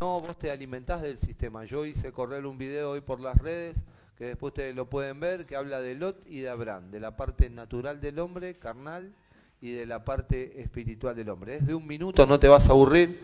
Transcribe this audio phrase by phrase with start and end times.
[0.00, 1.64] no, vos te alimentás del sistema.
[1.64, 3.84] Yo hice correr un video hoy por las redes
[4.16, 7.16] que después ustedes lo pueden ver, que habla de Lot y de Abraham, de la
[7.16, 9.12] parte natural del hombre, carnal,
[9.60, 11.56] y de la parte espiritual del hombre.
[11.56, 13.20] Es de un minuto, no te vas a aburrir.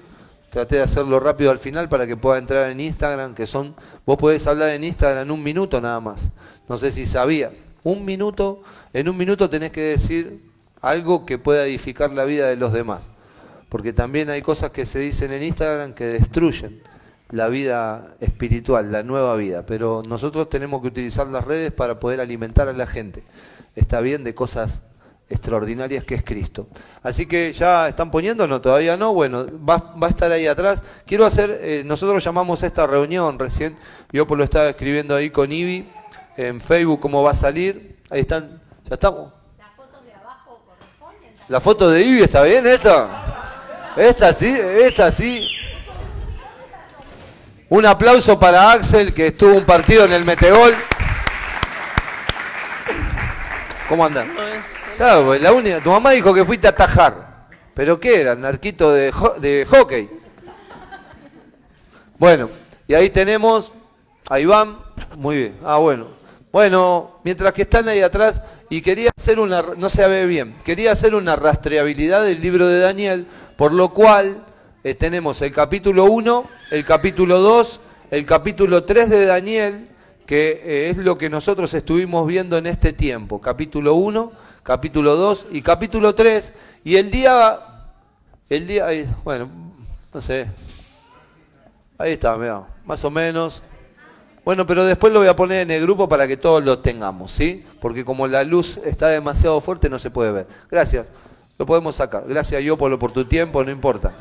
[0.50, 4.16] Traté de hacerlo rápido al final para que pueda entrar en Instagram, que son, vos
[4.16, 6.30] podés hablar en Instagram en un minuto nada más.
[6.68, 7.66] No sé si sabías.
[7.84, 8.62] Un minuto,
[8.92, 10.42] en un minuto tenés que decir
[10.80, 13.08] algo que pueda edificar la vida de los demás.
[13.68, 16.80] Porque también hay cosas que se dicen en Instagram que destruyen
[17.30, 19.66] la vida espiritual, la nueva vida.
[19.66, 23.22] Pero nosotros tenemos que utilizar las redes para poder alimentar a la gente.
[23.74, 24.82] Está bien de cosas
[25.28, 26.68] extraordinarias que es Cristo.
[27.02, 30.82] Así que ya están poniendo, no, todavía no, bueno, va, va a estar ahí atrás.
[31.04, 33.76] Quiero hacer, eh, nosotros llamamos esta reunión recién,
[34.12, 35.86] yo por lo estaba escribiendo ahí con Ivi
[36.36, 37.96] en Facebook cómo va a salir.
[38.08, 39.32] Ahí están, ya estamos.
[39.58, 41.30] ¿Las fotos de abajo corresponden?
[41.48, 43.45] ¿La foto de Ivi está bien esta?
[43.96, 45.48] Esta sí, esta sí.
[47.68, 50.74] Un aplauso para Axel, que estuvo un partido en el Metegol.
[53.88, 54.30] ¿Cómo andan?
[54.96, 57.48] Claro, la única, tu mamá dijo que fuiste a atajar.
[57.74, 58.34] ¿Pero qué era?
[58.34, 60.10] ¿Narquito de, de hockey?
[62.18, 62.50] Bueno,
[62.86, 63.72] y ahí tenemos
[64.28, 64.78] a Iván.
[65.16, 65.56] Muy bien.
[65.64, 66.16] Ah, bueno.
[66.52, 70.92] Bueno, mientras que están ahí atrás, y quería hacer una, no se ve bien, quería
[70.92, 73.26] hacer una rastreabilidad del libro de Daniel,
[73.56, 74.44] por lo cual
[74.84, 77.80] eh, tenemos el capítulo 1, el capítulo 2,
[78.10, 79.88] el capítulo 3 de Daniel,
[80.26, 83.40] que eh, es lo que nosotros estuvimos viendo en este tiempo.
[83.40, 86.52] Capítulo 1, capítulo 2 y capítulo 3.
[86.84, 87.58] Y el día,
[88.48, 88.86] el día,
[89.24, 89.48] bueno,
[90.12, 90.48] no sé,
[91.98, 93.62] ahí está, mira, más o menos.
[94.44, 97.32] Bueno, pero después lo voy a poner en el grupo para que todos lo tengamos,
[97.32, 97.64] ¿sí?
[97.80, 100.46] Porque como la luz está demasiado fuerte no se puede ver.
[100.70, 101.10] Gracias,
[101.58, 102.24] lo podemos sacar.
[102.26, 104.12] Gracias yo por, tu tiempo, no importa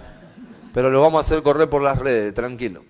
[0.76, 2.84] pero lo vamos a hacer correr por las redes, tranquilo.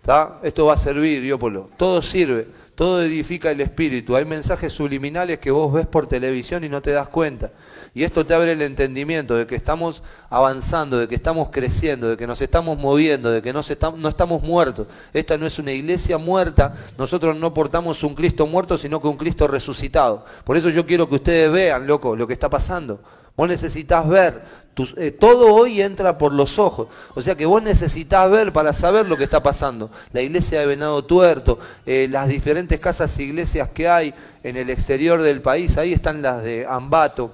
[0.00, 0.38] ¿Está?
[0.44, 1.68] Esto va a servir, Diópolo.
[1.76, 4.14] Todo sirve, todo edifica el espíritu.
[4.14, 7.50] Hay mensajes subliminales que vos ves por televisión y no te das cuenta.
[7.94, 12.16] Y esto te abre el entendimiento de que estamos avanzando, de que estamos creciendo, de
[12.16, 14.86] que nos estamos moviendo, de que no estamos muertos.
[15.12, 16.74] Esta no es una iglesia muerta.
[16.96, 20.24] Nosotros no portamos un Cristo muerto, sino que un Cristo resucitado.
[20.44, 23.00] Por eso yo quiero que ustedes vean, loco, lo que está pasando.
[23.36, 24.42] Vos necesitas ver,
[24.96, 26.88] eh, todo hoy entra por los ojos.
[27.14, 29.90] O sea que vos necesitas ver para saber lo que está pasando.
[30.12, 34.70] La iglesia de Venado Tuerto, eh, las diferentes casas e iglesias que hay en el
[34.70, 37.32] exterior del país, ahí están las de Ambato,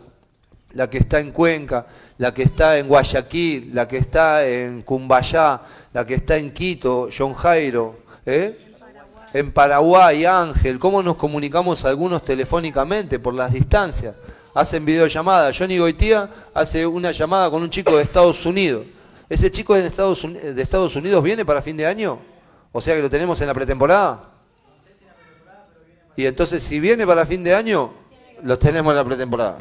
[0.73, 1.87] la que está en Cuenca,
[2.19, 5.63] la que está en Guayaquil, la que está en Cumbayá,
[5.93, 8.59] la que está en Quito, John Jairo, ¿eh?
[9.33, 14.15] en Paraguay, Ángel, cómo nos comunicamos algunos telefónicamente por las distancias
[14.57, 15.57] hacen videollamadas.
[15.57, 18.87] Johnny Goitía hace una llamada con un chico de Estados Unidos.
[19.29, 22.19] ¿Ese chico de Estados, de Estados Unidos viene para fin de año?
[22.73, 24.31] O sea que lo tenemos en la pretemporada.
[26.17, 27.93] Y entonces si viene para fin de año,
[28.43, 29.59] lo tenemos en la pretemporada.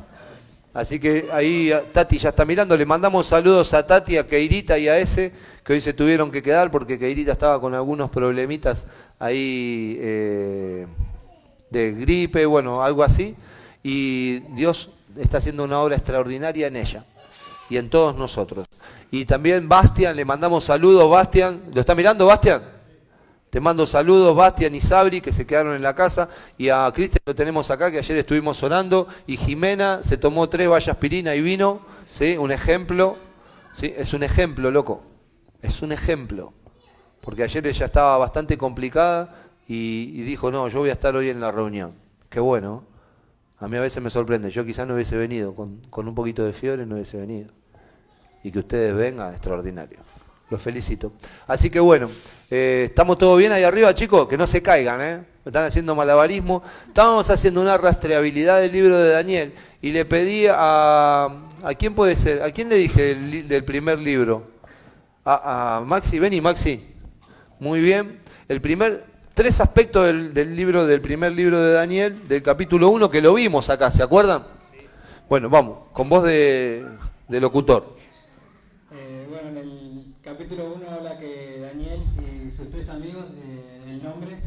[0.73, 2.77] Así que ahí Tati ya está mirando.
[2.77, 5.33] Le mandamos saludos a Tati, a Keirita y a ese,
[5.65, 8.87] que hoy se tuvieron que quedar porque Keirita estaba con algunos problemitas
[9.19, 10.87] ahí eh,
[11.69, 13.35] de gripe, bueno, algo así
[13.87, 17.05] y Dios está haciendo una obra extraordinaria en ella
[17.69, 18.65] y en todos nosotros.
[19.11, 22.63] Y también Bastian, le mandamos saludos, Bastian, ¿lo está mirando Bastian?
[23.51, 26.27] Te mando saludos, Bastian y Sabri, que se quedaron en la casa,
[26.57, 30.67] y a Cristian lo tenemos acá, que ayer estuvimos orando, y Jimena se tomó tres
[30.67, 32.37] vallas aspirina y vino, ¿sí?
[32.39, 33.17] Un ejemplo,
[33.71, 33.93] ¿sí?
[33.95, 35.03] Es un ejemplo, loco,
[35.61, 36.53] es un ejemplo,
[37.21, 41.29] porque ayer ella estaba bastante complicada y, y dijo, no, yo voy a estar hoy
[41.29, 41.93] en la reunión.
[42.29, 42.94] Qué bueno,
[43.59, 46.43] a mí a veces me sorprende, yo quizás no hubiese venido, con, con, un poquito
[46.43, 47.51] de fiebre no hubiese venido.
[48.43, 49.99] Y que ustedes vengan, extraordinario.
[50.49, 51.13] Los felicito.
[51.47, 52.09] Así que bueno,
[52.51, 55.23] eh, estamos todos bien ahí arriba, chicos, que no se caigan, ¿eh?
[55.43, 56.63] Están haciendo malabarismo.
[56.87, 61.41] Estábamos haciendo una rastreabilidad del libro de Daniel y le pedí a...
[61.63, 62.43] ¿A quién puede ser?
[62.43, 64.51] ¿A quién le dije del primer libro?
[65.23, 66.83] A, a Maxi, vení Maxi.
[67.59, 68.19] Muy bien.
[68.47, 73.21] El primer, tres aspectos del, libro, del primer libro de Daniel, del capítulo 1, que
[73.21, 74.43] lo vimos acá, ¿se acuerdan?
[75.29, 76.87] Bueno, vamos, con voz de,
[77.27, 77.95] locutor.
[78.93, 81.99] Eh, bueno, en el capítulo 1 habla que Daniel
[82.47, 84.39] y sus tres amigos, eh, el nombre,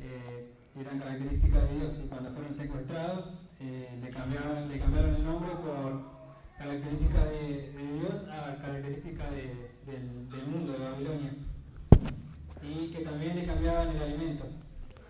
[0.00, 0.50] eh,
[0.80, 3.26] eran características de Dios y cuando fueron secuestrados
[3.60, 6.00] le, cambiaron, le cambiaron el nombre por
[6.58, 11.32] características de, Dios a características del mundo, de Babilonia
[12.68, 14.44] y que también le cambiaban el alimento.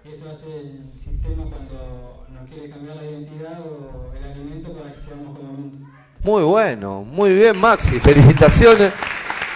[0.05, 5.01] Eso hace el sistema cuando nos quiere cambiar la identidad o el alimento para que
[5.01, 5.79] seamos como mundo.
[6.23, 8.93] Muy bueno, muy bien Maxi, felicitaciones.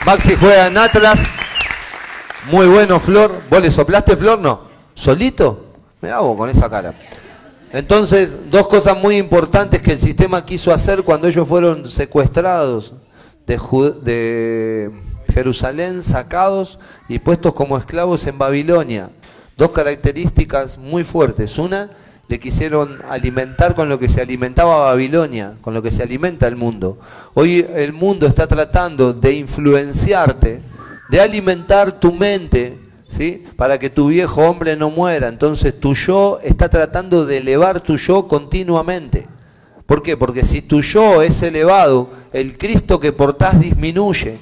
[0.05, 1.23] Maxi juega en Atlas.
[2.51, 3.43] Muy bueno, Flor.
[3.51, 4.39] ¿Vos le soplaste, Flor?
[4.39, 4.63] No.
[4.95, 5.67] ¿Solito?
[6.01, 6.95] Me hago con esa cara.
[7.73, 12.95] Entonces, dos cosas muy importantes que el sistema quiso hacer cuando ellos fueron secuestrados
[13.47, 13.57] de,
[14.03, 14.91] de
[15.31, 16.79] Jerusalén, sacados
[17.09, 19.11] y puestos como esclavos en Babilonia.
[19.57, 21.59] Dos características muy fuertes.
[21.59, 21.91] Una,
[22.29, 26.57] le quisieron alimentar con lo que se alimentaba Babilonia, con lo que se alimenta el
[26.57, 26.99] mundo.
[27.35, 30.63] Hoy el mundo está tratando de influenciarte
[31.11, 32.79] de alimentar tu mente,
[33.09, 33.45] ¿sí?
[33.57, 35.27] Para que tu viejo hombre no muera.
[35.27, 39.27] Entonces tu yo está tratando de elevar tu yo continuamente.
[39.87, 40.17] ¿Por qué?
[40.17, 44.39] Porque si tu yo es elevado, el Cristo que portás disminuye.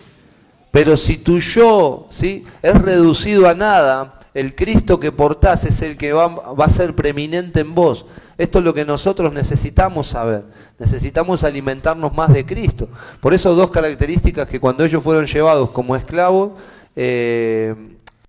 [0.70, 2.44] Pero si tu yo ¿sí?
[2.62, 7.60] es reducido a nada, el Cristo que portás es el que va, a ser preeminente
[7.60, 8.06] en vos.
[8.36, 10.44] Esto es lo que nosotros necesitamos saber.
[10.78, 12.88] Necesitamos alimentarnos más de Cristo.
[13.20, 16.52] Por eso dos características que cuando ellos fueron llevados como esclavos,
[16.94, 17.74] eh,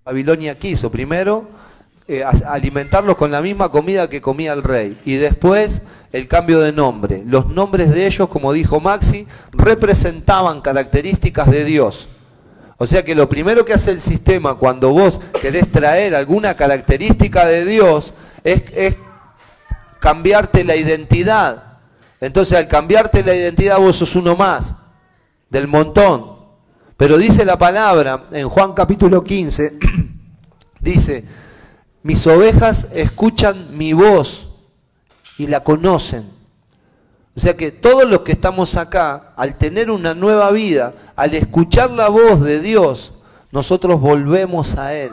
[0.03, 0.89] Babilonia quiso.
[0.89, 1.47] Primero,
[2.07, 4.97] eh, alimentarlos con la misma comida que comía el rey.
[5.05, 7.21] Y después, el cambio de nombre.
[7.23, 12.09] Los nombres de ellos, como dijo Maxi, representaban características de Dios.
[12.81, 17.45] O sea que lo primero que hace el sistema cuando vos querés traer alguna característica
[17.45, 18.95] de Dios es, es
[19.99, 21.79] cambiarte la identidad.
[22.21, 24.75] Entonces al cambiarte la identidad vos sos uno más
[25.49, 26.39] del montón.
[26.95, 29.77] Pero dice la palabra en Juan capítulo 15,
[30.79, 31.25] dice,
[32.01, 34.49] mis ovejas escuchan mi voz
[35.37, 36.38] y la conocen.
[37.35, 41.91] O sea que todos los que estamos acá, al tener una nueva vida, al escuchar
[41.91, 43.13] la voz de Dios,
[43.51, 45.11] nosotros volvemos a Él.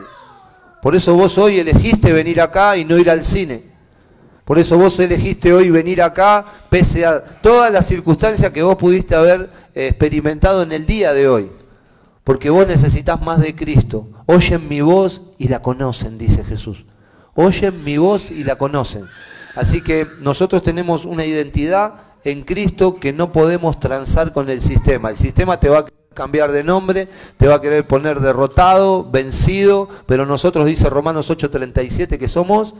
[0.82, 3.76] Por eso vos hoy elegiste venir acá y no ir al cine.
[4.44, 9.16] Por eso vos elegiste hoy venir acá, pese a todas las circunstancias que vos pudiste
[9.16, 11.50] haber eh, experimentado en el día de hoy.
[12.22, 14.08] Porque vos necesitas más de Cristo.
[14.26, 16.84] Oyen mi voz y la conocen, dice Jesús.
[17.34, 19.06] Oyen mi voz y la conocen.
[19.56, 21.94] Así que nosotros tenemos una identidad
[22.26, 25.10] en Cristo que no podemos transar con el sistema.
[25.10, 29.88] El sistema te va a cambiar de nombre, te va a querer poner derrotado, vencido,
[30.06, 32.74] pero nosotros dice Romanos 8:37 que somos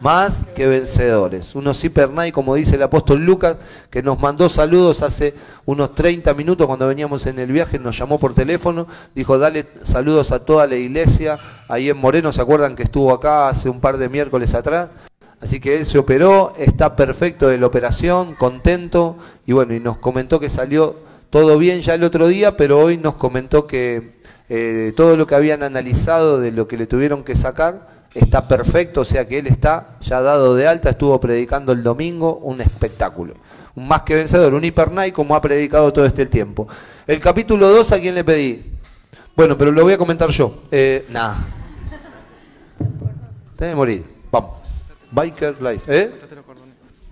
[0.00, 1.56] más que vencedores.
[1.56, 3.56] Unos cipernai, como dice el apóstol Lucas,
[3.90, 5.34] que nos mandó saludos hace
[5.64, 10.30] unos 30 minutos cuando veníamos en el viaje, nos llamó por teléfono, dijo, dale saludos
[10.30, 13.98] a toda la iglesia, ahí en Moreno, ¿se acuerdan que estuvo acá hace un par
[13.98, 14.90] de miércoles atrás?
[15.44, 19.98] Así que él se operó, está perfecto de la operación, contento, y bueno, y nos
[19.98, 20.96] comentó que salió
[21.28, 24.12] todo bien ya el otro día, pero hoy nos comentó que
[24.48, 29.02] eh, todo lo que habían analizado de lo que le tuvieron que sacar, está perfecto,
[29.02, 33.34] o sea que él está ya dado de alta, estuvo predicando el domingo, un espectáculo.
[33.74, 36.66] Un más que vencedor, un hipernai como ha predicado todo este tiempo.
[37.06, 38.64] El capítulo 2, ¿a quién le pedí?
[39.36, 40.62] Bueno, pero lo voy a comentar yo.
[40.70, 41.36] Eh, nada.
[43.58, 44.13] Tenés que morir.
[45.14, 45.96] Biker Life.
[45.96, 46.12] ¿Eh?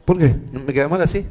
[0.04, 0.34] ¿Por qué?
[0.52, 1.24] ¿Me queda mal así?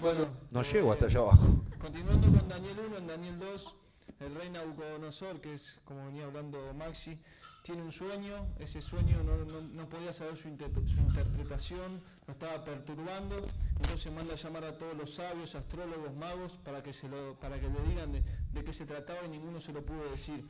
[0.00, 0.26] Bueno.
[0.50, 1.62] No llego hasta allá abajo.
[1.78, 3.74] Continuando con Daniel 1, en Daniel 2,
[4.20, 7.16] el rey Nabucodonosor, que es como venía hablando Maxi,
[7.62, 12.32] tiene un sueño, ese sueño no, no, no podía saber su, inter, su, interpretación, lo
[12.32, 13.36] estaba perturbando,
[13.80, 17.60] entonces manda a llamar a todos los sabios, astrólogos, magos, para que, se lo, para
[17.60, 18.22] que le digan de,
[18.52, 20.44] de qué se trataba y ninguno se lo pudo decir.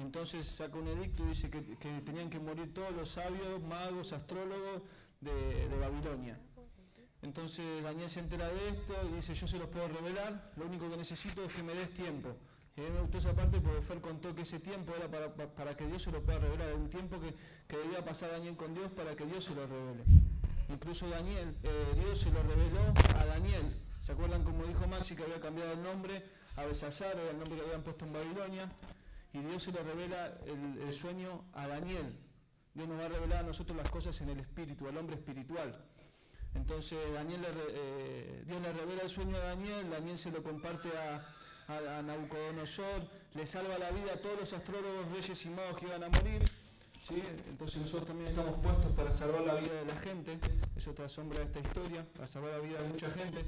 [0.00, 1.60] Entonces saca un edicto y dice que,
[2.04, 4.82] tenían que morir todos los sabios, magos, astrólogos
[5.20, 6.38] de, Babilonia.
[7.22, 10.88] Entonces Daniel se entera de esto y dice, yo se los puedo revelar, lo único
[10.90, 12.34] que necesito es que me des tiempo.
[12.76, 15.08] Y a mí me gustó esa parte porque Fer contó que ese tiempo era
[15.54, 17.34] para, que Dios se lo pueda revelar, un tiempo que,
[17.68, 20.04] que, debía pasar Daniel con Dios para que Dios se lo revele.
[20.70, 23.76] Incluso Daniel, eh, Dios se lo reveló a Daniel.
[23.98, 26.24] ¿Se acuerdan como dijo Maxi que había cambiado el nombre
[26.56, 28.72] a Besasar, era el nombre que habían puesto en Babilonia?
[29.32, 32.16] Y Dios se lo revela el, sueño a Daniel.
[32.74, 35.84] Dios nos va a revelar a nosotros las cosas en el espíritu, al hombre espiritual.
[36.54, 40.88] Entonces Daniel le, eh, Dios le revela el sueño a Daniel, Daniel se lo comparte
[40.96, 41.24] a,
[41.68, 46.02] a, Nabucodonosor, le salva la vida a todos los astrólogos, reyes y magos que iban
[46.02, 46.42] a morir.
[47.00, 47.22] ¿sí?
[47.48, 50.38] Entonces nosotros también estamos puestos para salvar la vida de la gente,
[50.76, 53.44] eso te asombra de esta historia, para salvar la vida de mucha gente.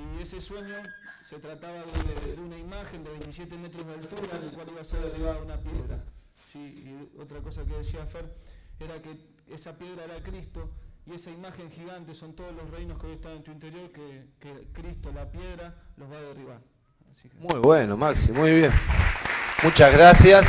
[0.00, 0.76] Y ese sueño
[1.22, 4.84] se trataba de, una imagen de 27 metros de altura, en el cual iba a
[4.84, 6.02] ser derribada una piedra.
[6.52, 6.58] ¿sí?
[6.58, 8.34] Y otra cosa que decía Fer
[8.78, 9.16] era que
[9.48, 10.70] esa piedra era Cristo
[11.06, 14.68] y esa imagen gigante son todos los reinos que hoy están en tu interior que,
[14.72, 16.60] Cristo, la piedra, los va a derribar.
[17.38, 18.72] Muy bueno, Maxi, muy bien.
[19.62, 20.46] Muchas gracias.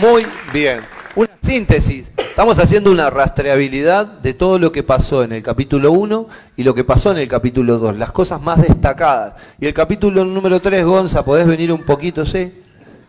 [0.00, 0.80] Muy bien.
[1.14, 2.10] Una síntesis.
[2.38, 6.72] Estamos haciendo una rastreabilidad de todo lo que pasó en el capítulo 1 y lo
[6.72, 9.34] que pasó en el capítulo 2, las cosas más destacadas.
[9.58, 12.62] Y el capítulo número 3, Gonza, ¿podés venir un poquito, sí?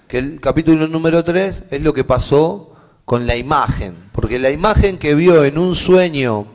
[0.08, 2.74] que el capítulo número 3 es lo que pasó
[3.06, 6.48] con la imagen, porque la imagen que vio en un sueño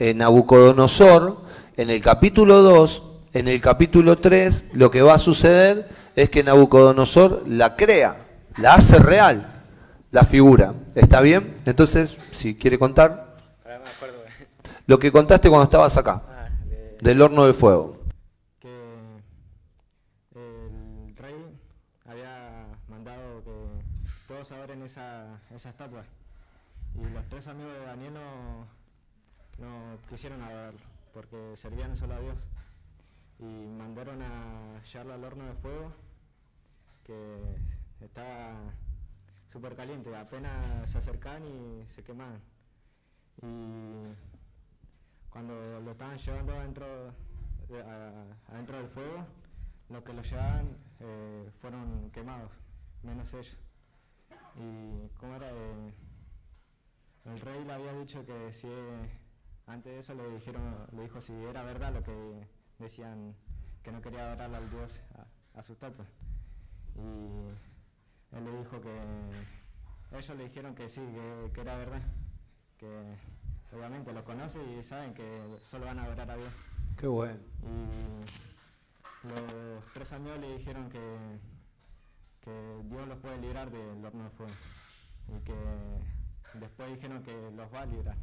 [0.00, 1.42] en Nabucodonosor,
[1.76, 6.42] en el capítulo 2, en el capítulo 3, lo que va a suceder es que
[6.42, 8.16] Nabucodonosor la crea,
[8.56, 9.57] la hace real,
[10.10, 10.74] la figura.
[10.94, 11.56] ¿Está bien?
[11.66, 13.36] Entonces, si quiere contar.
[14.86, 16.48] Lo que contaste cuando estabas acá, ah,
[17.00, 17.98] del horno de fuego.
[25.58, 26.04] esa estatua.
[26.94, 28.66] Y los tres amigos de Daniel no,
[29.58, 30.80] no quisieron adorarlo,
[31.12, 32.48] porque servían solo a Dios.
[33.40, 35.92] Y mandaron a llevarlo al horno de fuego,
[37.04, 38.54] que estaba
[39.50, 42.40] súper caliente, apenas se acercaban y se quemaban.
[43.42, 44.14] Y
[45.30, 46.86] cuando lo estaban llevando adentro,
[48.48, 49.26] adentro del fuego,
[49.88, 52.50] los que lo llevaban eh, fueron quemados,
[53.02, 53.56] menos ellos.
[54.56, 58.68] Y cómo era, el rey le había dicho que si
[59.66, 63.34] antes de eso le dijeron, le dijo si era verdad lo que decían
[63.82, 65.00] que no quería adorar al dios
[65.54, 66.06] a, su estatua.
[66.96, 67.67] Y
[68.32, 71.02] él le dijo que ellos le dijeron que sí,
[71.54, 72.02] que, era verdad,
[72.78, 73.16] que
[73.72, 76.52] obviamente lo conocen y saben que solo van a adorar a Dios.
[76.96, 77.38] Qué bueno.
[77.62, 80.98] Y los tres amigos le dijeron que
[82.84, 84.52] Dios los puede librar del horno de fuego.
[85.28, 85.54] Y que
[86.58, 88.16] después dijeron que los va a librar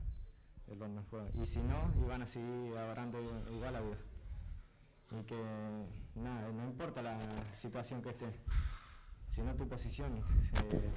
[0.68, 1.30] del horno de fuego.
[1.34, 3.20] Y si no, iban a seguir adorando
[3.52, 3.98] igual a Dios.
[5.12, 5.40] Y que
[6.16, 7.18] nada, no importa la
[7.54, 8.26] situación que esté,
[9.36, 10.22] sino tu posición.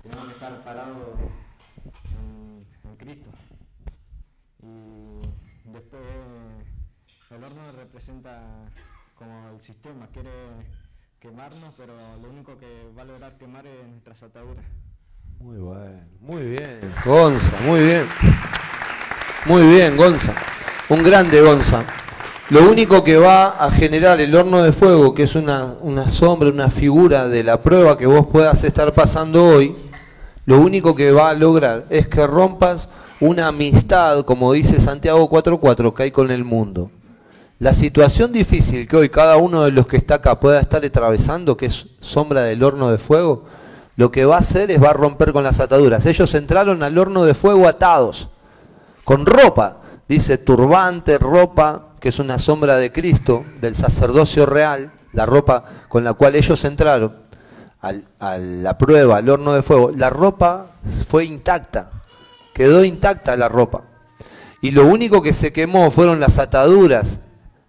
[0.02, 0.97] tenemos que estar parados
[2.14, 3.30] en, Cristo.
[4.62, 6.02] Y después
[7.30, 8.40] el horno representa
[9.16, 10.30] como el sistema, quiere
[11.21, 14.64] quemarnos, pero lo único que va a lograr quemar es nuestras ataduras.
[15.40, 18.07] Muy bueno, muy bien, Gonza, muy bien.
[19.47, 20.35] Muy bien, Gonza.
[20.88, 21.85] Un grande Gonza.
[22.50, 25.76] Lo único que va a generar el horno de fuego, que es una,
[26.09, 29.76] sombra, una figura de la prueba que vos puedas estar pasando hoy,
[30.47, 32.88] lo único que va a lograr es que rompas
[33.21, 36.90] una amistad, como dice Santiago 4.4, que hay con el mundo.
[37.59, 41.55] La situación difícil que hoy cada uno de los que está acá pueda estar atravesando,
[41.55, 43.45] que es sombra del horno de fuego,
[43.97, 46.07] lo que va a hacer es va a romper con las ataduras.
[46.07, 48.31] Ellos entraron al horno de fuego atados,
[49.05, 55.26] con ropa, dice turbante, ropa, que es una sombra de Cristo, del sacerdocio real, la
[55.26, 57.17] ropa con la cual ellos entraron
[57.81, 59.90] a la prueba, al horno de fuego.
[59.95, 60.73] La ropa
[61.09, 61.90] fue intacta,
[62.55, 63.85] quedó intacta la ropa.
[64.61, 67.21] Y lo único que se quemó fueron las ataduras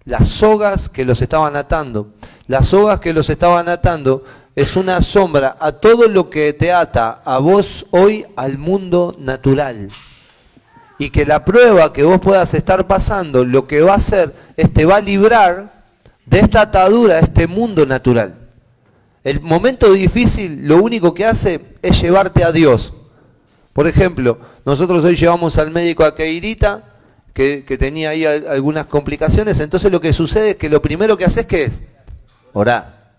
[0.10, 2.14] las sogas que los estaban atando.
[2.48, 4.24] Las sogas que los estaban atando
[4.56, 9.90] es una sombra a todo lo que te ata a vos hoy al mundo natural.
[11.00, 14.72] Y que la prueba que vos puedas estar pasando, lo que va a hacer es
[14.72, 15.84] te va a librar
[16.25, 18.36] de esta atadura este mundo natural.
[19.24, 22.94] El momento difícil lo único que hace es llevarte a Dios.
[23.74, 26.84] Por ejemplo, nosotros hoy llevamos al médico a Keirita
[27.34, 29.60] que, tenía ahí algunas complicaciones.
[29.60, 31.82] Entonces lo que sucede es que lo primero que haces que es
[32.53, 33.13] orar.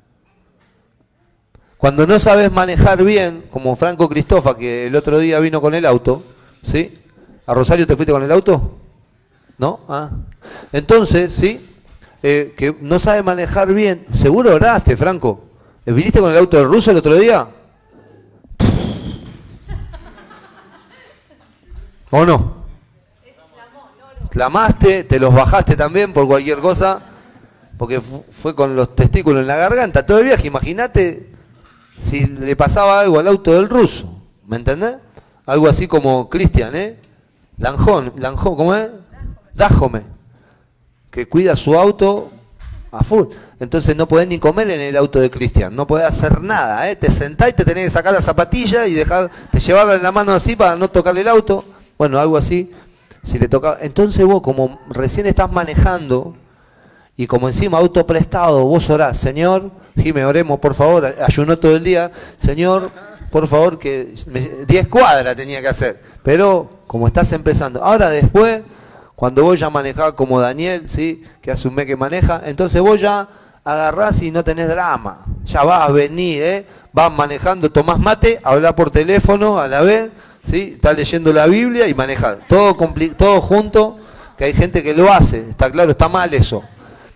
[1.78, 5.87] Cuando no sabes manejar bien, como Franco Cristofa, que el otro día vino con el
[5.87, 6.22] auto,
[6.62, 6.99] ¿sí?
[7.50, 8.78] ¿A Rosario te fuiste con el auto?
[9.59, 9.80] ¿No?
[9.88, 10.09] Ah.
[10.71, 11.69] Entonces, ¿sí?
[12.23, 15.47] Eh, que no sabe manejar bien, seguro oraste, Franco.
[15.85, 17.49] ¿Viniste con el auto del ruso el otro día?
[22.12, 22.61] ¿O no?
[24.30, 27.02] clamaste, te los bajaste también por cualquier cosa,
[27.76, 30.47] porque fue con los testículos en la garganta todo el viaje.
[30.47, 31.33] Imagínate
[31.99, 34.99] si le pasaba algo al auto del ruso, ¿me entendés?
[35.47, 37.10] Algo así como Cristian, ¿eh?
[37.61, 38.88] Lanjón, Lanjón, ¿cómo es?
[39.55, 40.02] Dájome,
[41.11, 42.33] que cuida su auto
[42.90, 43.26] a full.
[43.61, 46.97] Entonces no podés ni comer en el auto de Cristian, no podés hacer nada, ¿eh?
[46.97, 50.11] Te sentás y te tenés que sacar la zapatilla y dejar, te llevarla en la
[50.11, 51.64] mano así para no tocarle el auto.
[51.97, 52.73] Bueno, algo así
[53.23, 56.37] si le toca, entonces vos como recién estás manejando
[57.17, 61.85] y como encima auto prestado, vos orás, Señor, Jime, oremos por favor, ayunó todo el
[61.85, 62.90] día, Señor,
[63.31, 64.14] por favor, que
[64.67, 68.62] 10 cuadras tenía que hacer, pero como estás empezando, ahora después,
[69.14, 71.23] cuando vos ya manejás como Daniel, ¿sí?
[71.40, 73.28] que hace un mes que maneja, entonces vos ya
[73.62, 76.66] agarrás y no tenés drama, ya vas a venir, ¿eh?
[76.92, 80.11] vas manejando, tomás mate, habla por teléfono a la vez,
[80.42, 80.73] ¿sí?
[80.75, 82.76] Está leyendo la Biblia y maneja todo,
[83.16, 84.00] todo junto,
[84.37, 86.64] que hay gente que lo hace, está claro, está mal eso,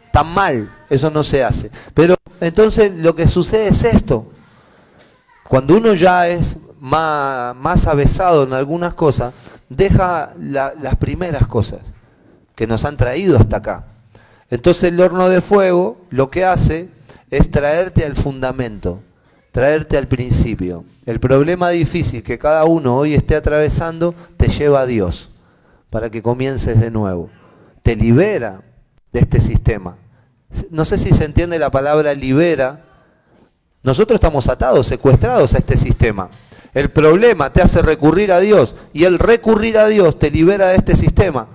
[0.06, 1.72] está mal, eso no se hace.
[1.94, 4.30] Pero entonces lo que sucede es esto,
[5.48, 9.32] Cuando uno ya es más, más avesado en algunas cosas,
[9.70, 11.80] deja las primeras cosas
[12.54, 13.84] que nos han traído hasta acá.
[14.50, 16.90] Entonces el horno de fuego lo que hace
[17.30, 19.00] es traerte al fundamento,
[19.50, 20.84] traerte al principio.
[21.06, 25.30] El problema difícil que cada uno hoy esté atravesando te lleva a Dios
[25.88, 27.30] para que comiences de nuevo.
[27.82, 28.60] Te libera
[29.10, 29.96] de este sistema.
[30.70, 32.84] No sé si se entiende la palabra libera.
[33.82, 36.28] Nosotros estamos atados, secuestrados a este sistema.
[36.74, 40.76] El problema te hace recurrir a Dios y el recurrir a Dios te libera de
[40.76, 41.48] este sistema.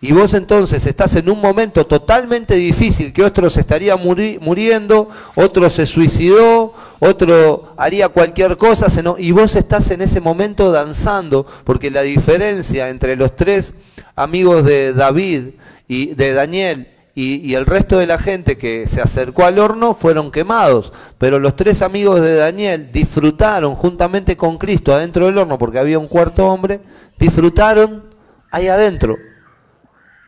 [0.00, 5.70] Y vos entonces estás en un momento totalmente difícil, que otro se estaría muriendo, otro
[5.70, 12.02] se suicidó, otro haría cualquier cosa, y vos estás en ese momento danzando, porque la
[12.02, 13.72] diferencia entre los tres
[14.16, 15.50] amigos de David
[15.88, 20.30] y de Daniel y, el resto de la gente que se acercó al horno fueron
[20.30, 25.78] quemados, pero los tres amigos de Daniel disfrutaron juntamente con Cristo adentro del horno, porque
[25.78, 26.78] había un cuarto hombre,
[27.18, 28.04] disfrutaron
[28.50, 29.16] ahí adentro.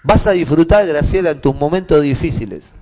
[0.03, 2.73] Vas a disfrutar, Graciela, en tus momentos difíciles.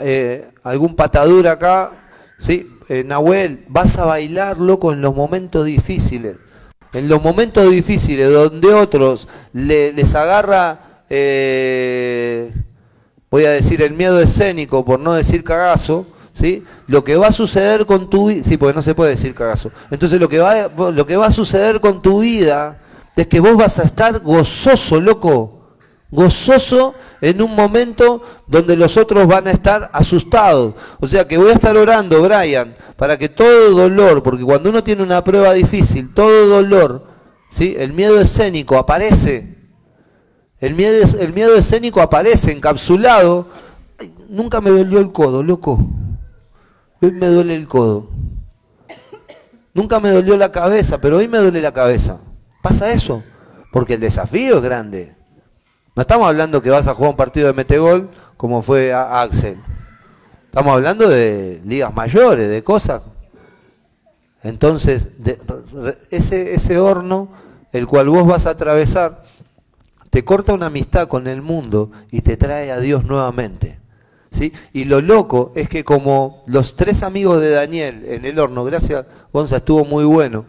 [0.00, 1.92] Eh, algún patadura acá,
[2.36, 2.68] ¿sí?
[2.88, 6.36] Eh, Nahuel, vas a bailarlo con los momentos difíciles.
[6.92, 12.52] En los momentos difíciles donde otros les agarra, eh,
[13.30, 16.64] voy a decir, el miedo escénico, por no decir cagazo, ¿sí?
[16.86, 19.70] Lo que va a suceder con tu vida, sí, porque no se puede decir cagazo.
[19.90, 22.78] Entonces lo que, va, lo que va a suceder con tu vida
[23.14, 25.56] es que vos vas a estar gozoso, loco
[26.10, 30.74] gozoso en un momento donde los otros van a estar asustados.
[31.00, 34.82] O sea que voy a estar orando, Brian, para que todo dolor, porque cuando uno
[34.84, 37.06] tiene una prueba difícil, todo dolor,
[37.50, 37.74] ¿sí?
[37.78, 39.55] el miedo escénico aparece.
[40.60, 43.48] El miedo, el miedo escénico aparece encapsulado.
[44.28, 45.78] nunca me dolió el codo, loco.
[47.00, 48.08] Hoy me duele el codo.
[49.74, 52.18] Nunca me dolió la cabeza, pero hoy me duele la cabeza.
[52.62, 53.22] Pasa eso,
[53.70, 55.14] porque el desafío es grande.
[55.94, 59.58] No estamos hablando que vas a jugar un partido de metegol como fue Axel.
[60.46, 63.02] Estamos hablando de ligas mayores, de cosas.
[64.42, 65.08] Entonces,
[66.10, 67.28] ese, ese horno,
[67.72, 69.22] el cual vos vas a atravesar,
[70.16, 73.80] te corta una amistad con el mundo y te trae a Dios nuevamente.
[74.30, 74.50] ¿sí?
[74.72, 79.04] Y lo loco es que como los tres amigos de Daniel en el horno, gracias
[79.30, 80.46] Gonza, estuvo muy bueno,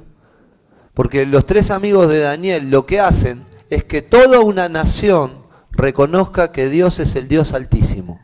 [0.94, 5.34] porque los tres amigos de Daniel lo que hacen es que toda una nación
[5.72, 8.22] reconozca que Dios es el Dios altísimo.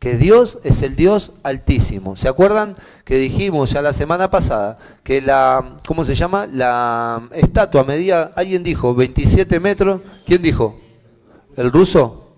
[0.00, 2.16] Que Dios es el Dios altísimo.
[2.16, 6.48] ¿Se acuerdan que dijimos ya la semana pasada que la, ¿cómo se llama?
[6.52, 10.00] La estatua medía, alguien dijo, 27 metros.
[10.26, 10.80] ¿Quién dijo?
[11.56, 12.34] ¿El ruso?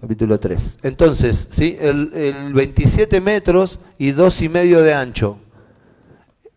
[0.00, 0.78] Capítulo 3.
[0.84, 1.76] Entonces, ¿sí?
[1.80, 5.38] El, 27 metros y dos y medio de ancho.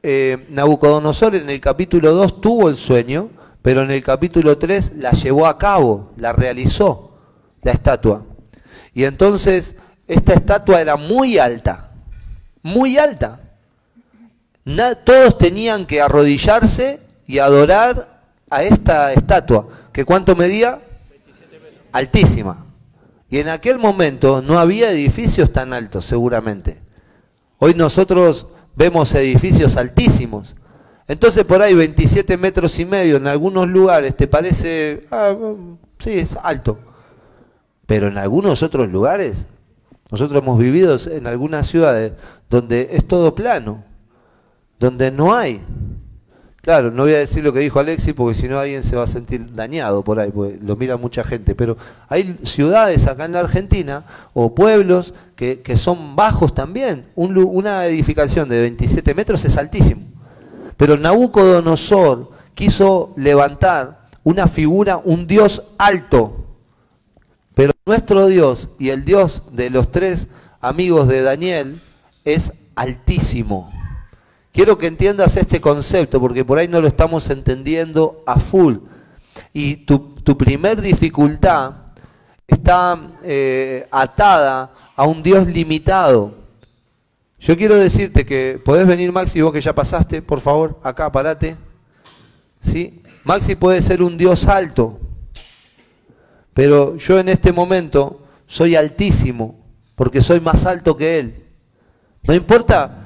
[0.04, 3.32] Eh, Nabucodonosor en el capítulo 2 tuvo el sueño
[3.66, 7.18] pero en el capítulo 3 la llevó a cabo, la realizó,
[7.64, 8.24] la estatua.
[8.94, 9.76] Y entonces
[10.08, 11.92] esta estatua era muy alta,
[12.62, 13.40] muy alta.
[15.04, 20.80] todos tenían que arrodillarse y adorar a esta estatua, que cuánto medía?
[21.92, 22.66] Altísima.
[23.30, 26.80] Y en aquel momento no había edificios tan altos, seguramente.
[27.58, 30.56] Hoy nosotros vemos edificios altísimos,
[31.08, 35.36] entonces por ahí 27 metros y medio en algunos lugares te parece, ah,
[36.00, 36.80] sí, es alto.
[37.86, 39.46] Pero en algunos otros lugares,
[40.16, 42.14] nosotros hemos vivido en algunas ciudades
[42.50, 43.84] donde es todo plano,
[44.80, 45.62] donde no hay.
[46.62, 49.04] Claro, no voy a decir lo que dijo Alexi porque si no alguien se va
[49.04, 51.54] a sentir dañado por ahí, porque lo mira mucha gente.
[51.54, 51.76] Pero
[52.08, 57.08] hay ciudades acá en la Argentina o pueblos que, que son bajos también.
[57.16, 60.04] una edificación de 27 metros es altísimo.
[60.78, 66.45] Pero Nabucodonosor quiso levantar una figura, un Dios alto.
[67.88, 70.28] Nuestro Dios y el Dios de los tres
[70.60, 71.84] amigos de Daniel
[72.24, 73.72] es altísimo.
[74.52, 78.78] Quiero que entiendas este concepto porque por ahí no lo estamos entendiendo a full.
[79.54, 81.74] Y tu, primer dificultad
[82.48, 86.34] está eh, atada a un Dios limitado.
[87.40, 91.56] Yo quiero decirte que podés venir, Maxi, vos que ya pasaste, por favor, acá, parate.
[92.64, 93.04] ¿Sí?
[93.24, 95.00] Maxi puede ser un Dios alto,
[96.56, 99.64] pero yo en este momento soy altísimo,
[99.94, 101.44] porque soy más alto que Él.
[102.24, 103.06] No importa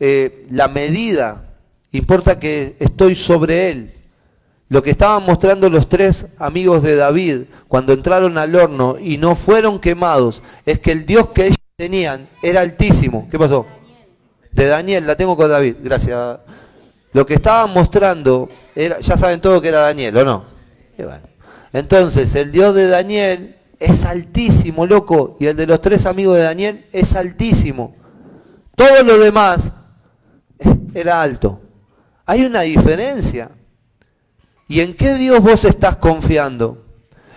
[0.00, 1.58] eh, la medida,
[1.92, 3.92] importa que estoy sobre Él.
[4.70, 9.36] Lo que estaban mostrando los tres amigos de David cuando entraron al horno y no
[9.36, 13.28] fueron quemados es que el Dios que ellos tenían era altísimo.
[13.30, 13.66] ¿Qué pasó?
[14.54, 16.38] de Daniel, la tengo con David, gracias.
[17.12, 20.44] Lo que estaban mostrando, era, ya saben todo que era Daniel, ¿o no?
[21.74, 26.44] Entonces, el Dios de Daniel es altísimo, loco, y el de los tres amigos de
[26.44, 27.96] Daniel es altísimo.
[28.76, 29.72] Todo lo demás
[30.94, 31.60] era alto.
[32.26, 33.50] Hay una diferencia.
[34.68, 36.86] ¿Y en qué Dios vos estás confiando?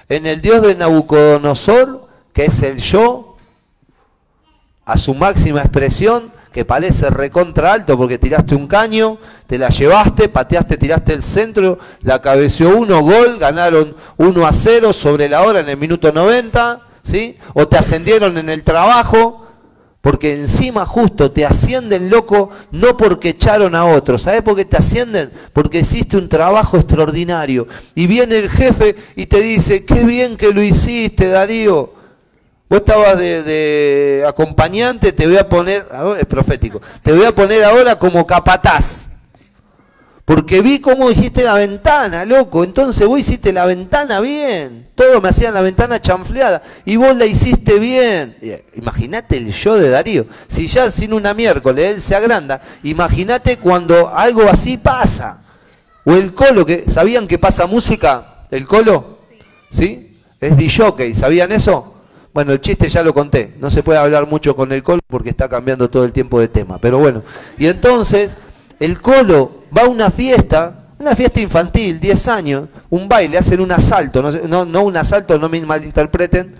[0.07, 3.37] ¿En el Dios de Nabucodonosor, que es el yo,
[4.85, 10.29] a su máxima expresión, que parece recontra alto porque tiraste un caño, te la llevaste,
[10.29, 15.59] pateaste, tiraste el centro, la cabeció uno, gol, ganaron 1 a 0 sobre la hora
[15.59, 17.37] en el minuto 90, ¿sí?
[17.53, 19.45] O te ascendieron en el trabajo,
[20.01, 24.21] porque encima justo te ascienden loco, no porque echaron a otros.
[24.21, 25.31] ¿Sabes por qué te ascienden?
[25.51, 27.67] Porque hiciste un trabajo extraordinario.
[27.93, 31.96] Y viene el jefe y te dice, qué bien que lo hiciste, Darío.
[32.69, 35.87] Vos estabas de, acompañante, te voy a poner,
[36.19, 39.09] es profético, te voy a poner ahora como capataz.
[40.25, 42.65] Porque vi cómo hiciste la ventana, loco.
[42.65, 44.89] Entonces vos hiciste la ventana bien.
[44.93, 46.61] Todos me hacían la ventana chanfleada.
[46.83, 48.35] Y vos la hiciste bien.
[48.75, 50.25] Imagínate el yo de Darío.
[50.49, 55.43] Si ya sin una miércoles él se agranda, imagínate cuando algo así pasa.
[56.03, 58.43] O el colo, que ¿sabían que pasa música?
[58.51, 59.19] ¿El colo?
[59.71, 60.17] ¿Sí?
[60.41, 61.96] Es DJ, ¿sabían eso?
[62.37, 63.55] Bueno, el chiste ya lo conté.
[63.59, 66.47] No se puede hablar mucho con el colo porque está cambiando todo el tiempo de
[66.47, 66.77] tema.
[66.77, 67.23] Pero bueno.
[67.57, 68.37] Y entonces
[68.79, 73.71] el colo va a una fiesta, una fiesta infantil, 10 años, un baile, hacen un
[73.71, 76.53] asalto, no, no, un asalto, no me malinterpreten,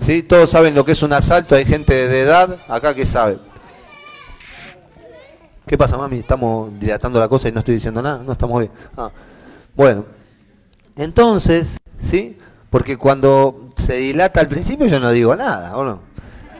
[0.00, 0.24] ¿sí?
[0.24, 3.38] todos saben lo que es un asalto, hay gente de edad acá que sabe.
[5.64, 6.18] ¿Qué pasa, mami?
[6.18, 8.72] Estamos dilatando la cosa y no estoy diciendo nada, no estamos bien.
[8.96, 9.12] Ah,
[9.76, 10.06] bueno,
[10.96, 12.36] entonces, ¿sí?
[12.74, 16.00] Porque cuando se dilata al principio yo no digo nada, ¿o no?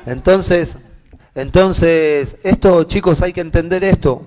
[0.07, 0.77] Entonces,
[1.35, 4.23] entonces, esto, chicos, hay que entender esto.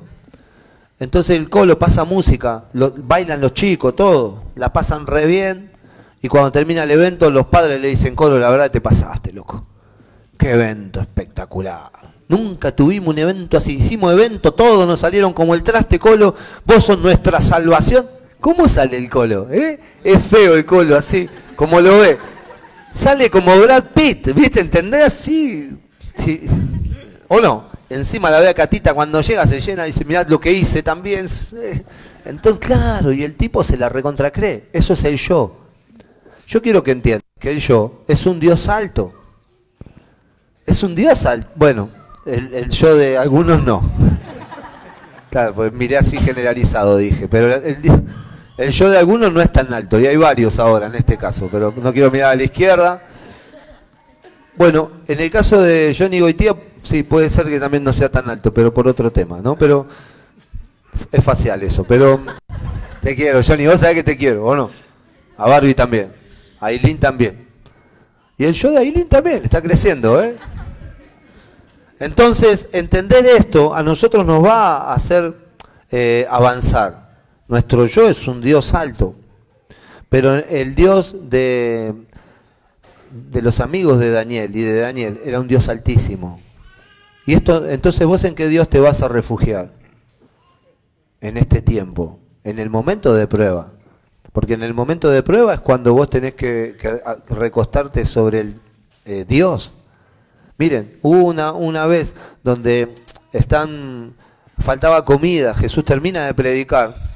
[0.99, 5.71] Entonces el colo pasa música, bailan los chicos, todo, la pasan re bien.
[6.21, 9.65] Y cuando termina el evento, los padres le dicen, colo, la verdad te pasaste, loco.
[10.37, 11.89] Qué evento espectacular.
[12.27, 16.83] Nunca tuvimos un evento así, hicimos evento, todos nos salieron como el traste, colo, vos
[16.83, 18.09] sos nuestra salvación.
[18.41, 19.47] ¿Cómo sale el colo?
[19.49, 19.79] Eh?
[20.03, 22.17] Es feo el colo, así, como lo ve.
[22.93, 24.61] Sale como Brad Pitt, ¿viste?
[24.61, 25.11] ¿Entendés?
[25.13, 25.77] Sí.
[27.27, 27.65] ¿O no?
[27.89, 30.83] Encima la ve a Catita cuando llega, se llena y dice, mirad lo que hice
[30.83, 31.27] también.
[32.25, 34.69] Entonces, claro, y el tipo se la recontracree.
[34.71, 35.57] Eso es el yo.
[36.47, 39.11] Yo quiero que entiendan que el yo es un Dios alto.
[40.65, 41.49] Es un Dios alto.
[41.55, 41.89] Bueno,
[42.25, 43.81] el, yo de algunos no.
[45.29, 47.27] Claro, pues miré así generalizado, dije.
[47.27, 48.03] Pero el, el
[48.57, 49.99] yo de algunos no es tan alto.
[49.99, 51.47] Y hay varios ahora en este caso.
[51.51, 53.01] Pero no quiero mirar a la izquierda.
[54.55, 56.55] Bueno, en el caso de Johnny Goitía
[56.87, 59.57] Sí, puede ser que también no sea tan alto, pero por otro tema, ¿no?
[59.57, 59.87] Pero
[61.11, 62.17] es facial eso, pero
[63.01, 64.69] te quiero, Johnny, vos sabés que te quiero, ¿o no?
[65.37, 66.13] A Barbie también,
[66.61, 67.45] a Aileen también.
[68.37, 70.37] Y el show de Aileen también está creciendo, ¿eh?
[71.99, 75.35] Entonces, entender esto a nosotros nos va a hacer
[75.91, 77.06] eh, avanzar.
[77.47, 79.15] Nuestro yo es un Dios alto,
[80.09, 81.93] pero el Dios de,
[83.11, 86.41] de los amigos de Daniel y de Daniel era un Dios altísimo.
[87.25, 89.71] Y esto, entonces vos en qué Dios te vas a refugiar
[91.21, 93.71] en este tiempo, en el momento de prueba.
[94.31, 96.75] Porque en el momento de prueba es cuando vos tenés que,
[97.29, 98.61] recostarte sobre el
[99.05, 99.71] eh, Dios.
[100.57, 102.93] Miren, hubo una, una vez donde
[103.31, 104.13] están,
[104.59, 107.06] faltaba comida, Jesús termina de predicar.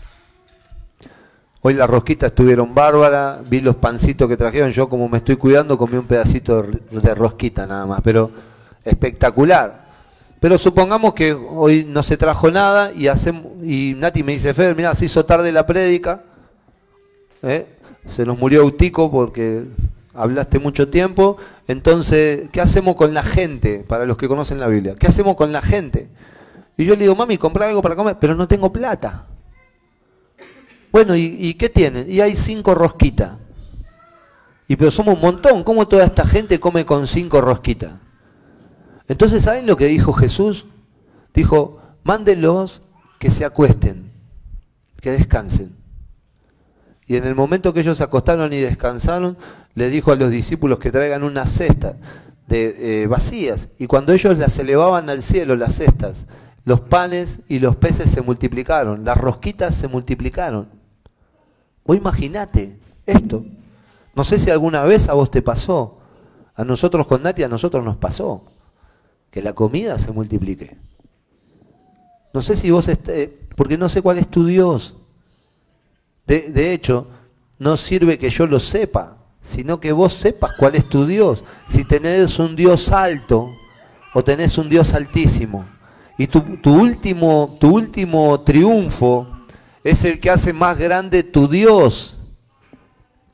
[1.64, 5.78] Hoy las rosquitas estuvieron bárbaras, vi los pancitos que trajeron, yo como me estoy cuidando
[5.78, 8.32] comí un pedacito de rosquita nada más, pero
[8.84, 9.86] espectacular.
[10.40, 14.76] Pero supongamos que hoy no se trajo nada y hacemos, y Nati me dice, Feder,
[14.76, 16.24] mira, se hizo tarde la prédica,
[17.44, 17.68] ¿eh?
[18.08, 19.64] se nos murió Eutico porque
[20.16, 23.86] hablaste mucho tiempo, entonces, ¿qué hacemos con la gente?
[23.88, 26.10] Para los que conocen la Biblia, ¿qué hacemos con la gente?
[26.76, 29.28] Y yo le digo, mami, comprar algo para comer, pero no tengo plata.
[30.92, 32.12] Bueno, ¿y, qué tienen?
[32.12, 33.38] Y hay cinco rosquitas.
[34.68, 37.94] Y pero somos un montón, ¿cómo toda esta gente come con cinco rosquitas?
[39.08, 40.66] Entonces, ¿saben lo que dijo Jesús?
[41.34, 42.82] Dijo, mándenlos
[43.20, 44.12] que se acuesten,
[45.02, 45.76] que descansen.
[47.08, 49.38] Y en el momento que ellos se acostaron y descansaron,
[49.76, 51.96] le dijo a los discípulos que traigan una cesta
[52.48, 53.70] de eh, vacías.
[53.78, 56.28] Y cuando ellos las elevaban al cielo, las cestas,
[56.64, 60.81] los panes y los peces se multiplicaron, las rosquitas se multiplicaron.
[61.92, 63.44] O imagínate esto.
[64.16, 65.98] No sé si alguna vez a vos te pasó.
[66.56, 68.46] A nosotros con Nati, a nosotros nos pasó
[69.30, 70.78] que la comida se multiplique.
[72.34, 74.96] No sé si vos, eh, porque no sé cuál es tu Dios.
[76.26, 77.08] De, de hecho,
[77.60, 81.44] no sirve que yo lo sepa, sino que vos sepas cuál es tu Dios.
[81.68, 83.50] Si tenés un Dios alto
[84.14, 85.66] o tenés un Dios altísimo.
[86.18, 89.41] Y tu, tu, último, tu último triunfo
[89.84, 92.18] es el que hace más grande tu Dios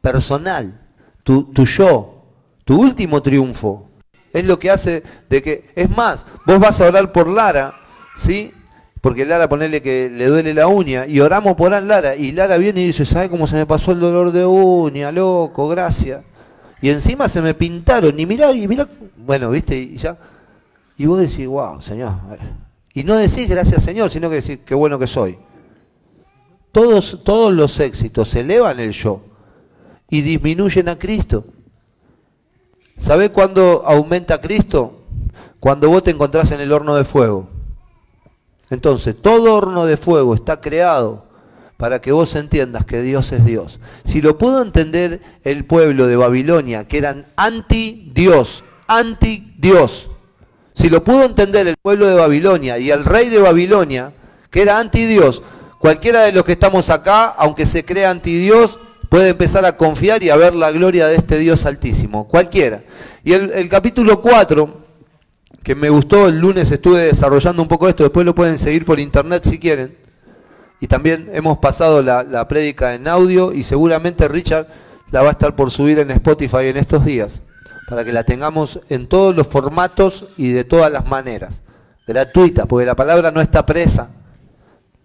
[0.01, 0.79] personal,
[1.23, 2.23] tu, yo,
[2.63, 3.89] tu último triunfo.
[4.31, 7.73] Es lo que hace de que, es más, vos vas a orar por Lara,
[8.15, 8.53] ¿sí?
[9.01, 12.81] Porque Lara ponele que le duele la uña y oramos por Lara y Lara viene
[12.81, 15.67] y dice, ¿sabe cómo se me pasó el dolor de uña, loco?
[15.67, 16.23] Gracias.
[16.81, 20.17] Y encima se me pintaron y mirá, y mirá, bueno, viste, y ya.
[20.97, 22.13] Y vos decís, wow, Señor.
[22.93, 25.37] Y no decís gracias Señor, sino que decís, qué bueno que soy.
[26.77, 29.21] Todos, todos los éxitos elevan el yo
[30.11, 31.43] y disminuyen a Cristo.
[32.97, 35.01] ¿Sabe cuándo aumenta Cristo?
[35.59, 37.49] Cuando vos te encontrás en el horno de fuego.
[38.69, 41.25] Entonces, todo horno de fuego está creado
[41.77, 43.79] para que vos entiendas que Dios es Dios.
[44.03, 50.11] Si lo pudo entender el pueblo de Babilonia, que eran anti-Dios, anti-Dios,
[50.75, 54.13] si lo pudo entender el pueblo de Babilonia y el rey de Babilonia,
[54.51, 55.41] que era anti-Dios,
[55.79, 60.29] cualquiera de los que estamos acá, aunque se crea anti-Dios, puede empezar a confiar y
[60.29, 62.83] a ver la gloria de este Dios altísimo, cualquiera.
[63.23, 64.87] Y el, el capítulo 4
[65.67, 69.01] que me gustó, el lunes estuve desarrollando un poco esto, después lo pueden seguir por
[69.01, 69.97] internet si quieren.
[70.79, 74.67] Y también hemos pasado la, la prédica en audio y seguramente Richard
[75.11, 77.41] la va a estar por subir en Spotify en estos días,
[77.89, 81.63] para que la tengamos en todos los formatos y de todas las maneras.
[82.07, 84.11] Gratuita, porque la palabra no está presa,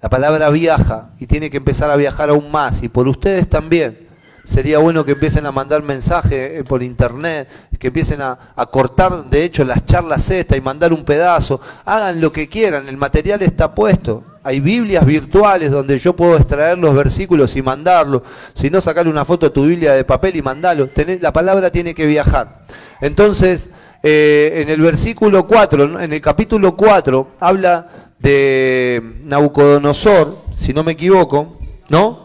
[0.02, 4.12] la palabra viaja y tiene que empezar a viajar aún más, y por ustedes también
[4.44, 8.36] Sería bueno que empiecen a mandar mensajes eh, por internet, que empiecen a,
[8.72, 11.60] cortar, de hecho, las charlas estas y mandar un pedazo.
[11.84, 14.24] Hagan lo que quieran, el material está puesto.
[14.42, 18.22] Hay Biblias virtuales donde yo puedo extraer los versículos y mandarlos.
[18.54, 20.88] Si no, sacarle una foto de tu Biblia de papel y mandarlo.
[21.20, 22.64] la palabra tiene que viajar.
[23.00, 23.70] Entonces,
[24.02, 27.86] eh, en el versículo 4, en el capítulo 4, habla
[28.22, 31.58] de Nabucodonosor, si no me equivoco,
[31.88, 32.22] ¿no?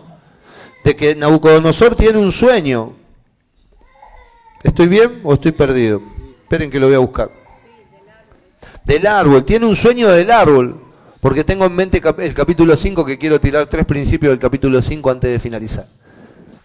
[0.87, 2.93] de que Nabucodonosor tiene un sueño.
[4.63, 6.01] ¿Estoy bien o estoy perdido?
[6.43, 7.29] Esperen que lo voy a buscar.
[8.85, 10.79] Del árbol, tiene un sueño del árbol,
[11.19, 15.11] porque tengo en mente el capítulo 5 que quiero tirar tres principios del capítulo 5
[15.11, 15.87] antes de finalizar.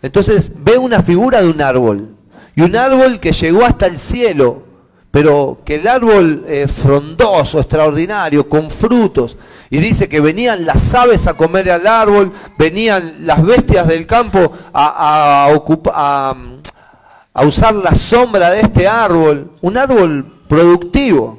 [0.03, 2.11] Entonces ve una figura de un árbol,
[2.55, 4.63] y un árbol que llegó hasta el cielo,
[5.13, 9.37] pero que el árbol eh, frondoso, extraordinario, con frutos,
[9.69, 14.53] y dice que venían las aves a comer al árbol, venían las bestias del campo
[14.73, 15.51] a,
[17.35, 21.39] a, usar la sombra de este árbol, un árbol productivo.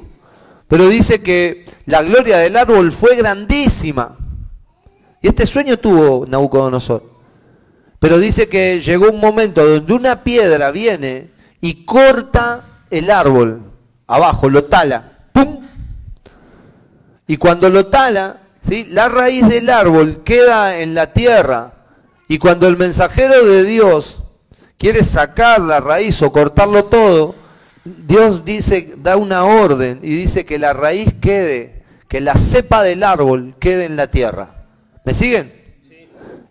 [0.68, 4.16] Pero dice que la gloria del árbol fue grandísima.
[5.20, 7.02] Y este sueño tuvo Nabucodonosor.
[7.98, 13.62] Pero dice que llegó un momento donde una piedra viene y corta el árbol
[14.06, 15.12] abajo, lo tala.
[17.26, 18.86] Y cuando lo tala, ¿sí?
[18.90, 21.72] la raíz del árbol queda en la tierra.
[22.28, 24.22] Y cuando el mensajero de Dios
[24.78, 27.34] quiere sacar la raíz o cortarlo todo,
[27.84, 33.02] Dios dice, da una orden y dice que la raíz quede, que la cepa del
[33.02, 34.66] árbol quede en la tierra.
[35.04, 35.52] ¿Me siguen?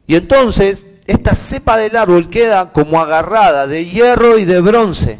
[0.06, 5.19] Y entonces esta cepa del árbol queda como agarrada de hierro y de bronce.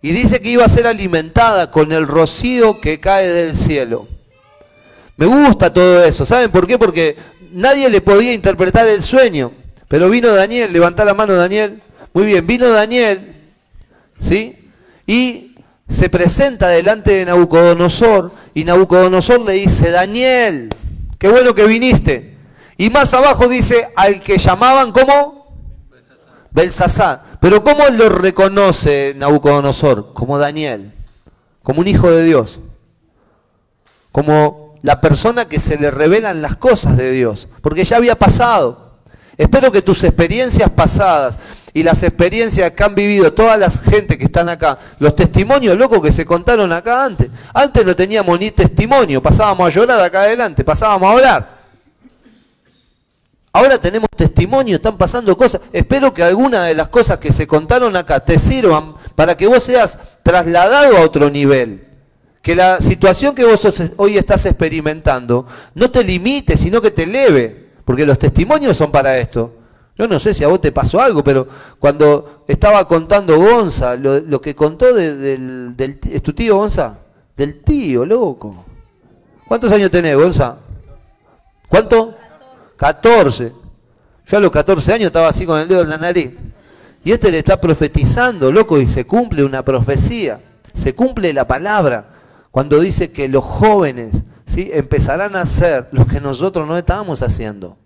[0.00, 4.06] Y dice que iba a ser alimentada con el rocío que cae del cielo.
[5.16, 6.24] Me gusta todo eso.
[6.24, 6.78] ¿Saben por qué?
[6.78, 7.16] Porque
[7.52, 9.52] nadie le podía interpretar el sueño.
[9.88, 11.82] Pero vino Daniel, levanta la mano Daniel.
[12.12, 13.32] Muy bien, vino Daniel,
[14.20, 14.56] ¿sí?
[15.06, 15.56] Y
[15.88, 20.68] se presenta delante de Nabucodonosor y Nabucodonosor le dice, Daniel,
[21.18, 22.36] qué bueno que viniste.
[22.76, 25.37] Y más abajo dice, al que llamaban como
[26.50, 27.38] Belsasar.
[27.40, 30.12] Pero ¿cómo lo reconoce Nabucodonosor?
[30.12, 30.92] Como Daniel,
[31.62, 32.60] como un hijo de Dios,
[34.12, 38.88] como la persona que se le revelan las cosas de Dios, porque ya había pasado.
[39.36, 41.38] Espero que tus experiencias pasadas
[41.72, 46.02] y las experiencias que han vivido toda la gente que están acá, los testimonios locos
[46.02, 47.30] que se contaron acá antes.
[47.54, 51.57] Antes no teníamos ni testimonio, pasábamos a llorar acá adelante, pasábamos a orar.
[53.58, 55.60] Ahora tenemos testimonio, están pasando cosas.
[55.72, 59.64] Espero que alguna de las cosas que se contaron acá te sirvan para que vos
[59.64, 61.88] seas trasladado a otro nivel
[62.40, 63.60] que la situación que vos
[63.96, 65.44] hoy estás experimentando
[65.74, 69.54] no te limite, sino que te eleve, porque los testimonios son para esto.
[69.96, 71.48] Yo no sé si a vos te pasó algo, pero
[71.80, 75.74] cuando estaba contando Gonza, lo, que contó del,
[76.12, 76.98] ¿Es tu tío Gonza?
[77.36, 78.64] Del tío, loco.
[79.48, 80.58] ¿Cuántos años tenés, Gonza?
[81.68, 82.17] ¿Cuánto?
[82.78, 83.52] 14.
[84.26, 86.30] Yo a los 14 años estaba así con el dedo en la nariz.
[87.04, 90.40] Y este le está profetizando, loco, y se cumple una profecía.
[90.72, 92.10] Se cumple la palabra
[92.50, 94.70] cuando dice que los jóvenes ¿sí?
[94.72, 97.76] empezarán a hacer lo que nosotros no estábamos haciendo.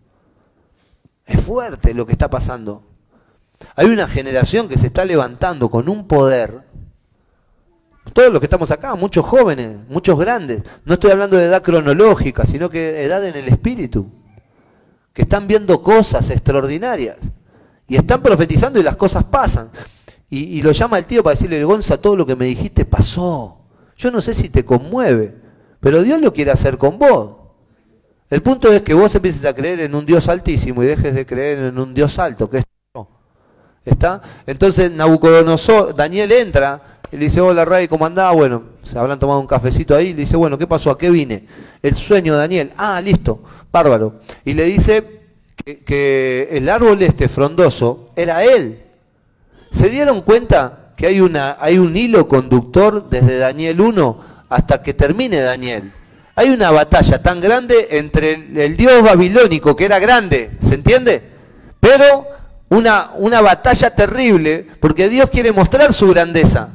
[1.26, 2.82] Es fuerte lo que está pasando.
[3.76, 6.62] Hay una generación que se está levantando con un poder.
[8.12, 10.62] Todos los que estamos acá, muchos jóvenes, muchos grandes.
[10.84, 14.21] No estoy hablando de edad cronológica, sino que edad en el espíritu.
[15.12, 17.18] Que están viendo cosas extraordinarias.
[17.86, 19.70] Y están profetizando y las cosas pasan.
[20.30, 23.58] Y, lo llama el tío para decirle, Gonza, todo lo que me dijiste pasó.
[23.98, 25.34] Yo no sé si te conmueve,
[25.78, 27.36] pero Dios lo quiere hacer con vos.
[28.30, 31.26] El punto es que vos empieces a creer en un Dios altísimo y dejes de
[31.26, 32.64] creer en un Dios alto, que es.
[33.84, 34.22] ¿Está?
[34.46, 38.32] Entonces Nabucodonosor, Daniel entra y le dice, hola Ray, ¿cómo andás?
[38.32, 40.90] Bueno, se habrán tomado un cafecito ahí, le dice, bueno, ¿qué pasó?
[40.90, 41.46] ¿A qué vine?
[41.82, 42.72] El sueño de Daniel.
[42.76, 44.20] Ah, listo, bárbaro.
[44.44, 45.20] Y le dice
[45.84, 48.82] que, el árbol este frondoso era él.
[49.70, 54.94] ¿Se dieron cuenta que hay, una, hay un hilo conductor desde Daniel 1 hasta que
[54.94, 55.92] termine Daniel?
[56.34, 58.32] Hay una batalla tan grande entre
[58.64, 61.22] el, dios babilónico, que era grande, ¿se entiende?
[61.78, 62.26] Pero
[62.72, 66.70] una, una batalla terrible, porque Dios quiere mostrar su grandeza.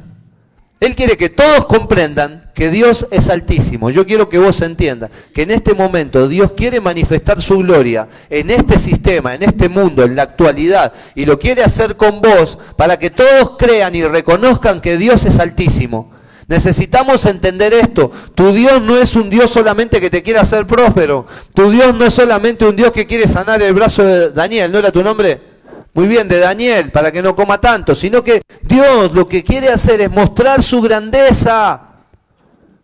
[0.78, 3.90] Él quiere que todos comprendan que Dios es altísimo.
[3.90, 8.48] Yo quiero que vos entiendas que en este momento Dios quiere manifestar su gloria en
[8.52, 12.96] este sistema, en este mundo, en la actualidad, y lo quiere hacer con vos para
[12.96, 16.12] que todos crean y reconozcan que Dios es altísimo.
[16.46, 18.12] Necesitamos entender esto.
[18.36, 21.26] Tu Dios no es un Dios solamente que te quiere hacer próspero.
[21.54, 24.70] Tu Dios no es solamente un Dios que quiere sanar el brazo de Daniel.
[24.70, 25.57] ¿No era tu nombre?
[25.94, 27.94] Muy bien, de Daniel, para que no coma tanto.
[27.94, 31.82] Sino que Dios lo que quiere hacer es mostrar su grandeza.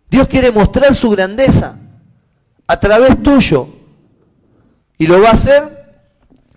[0.09, 1.77] Dios quiere mostrar su grandeza
[2.67, 3.69] a través tuyo.
[4.97, 5.85] Y lo va a hacer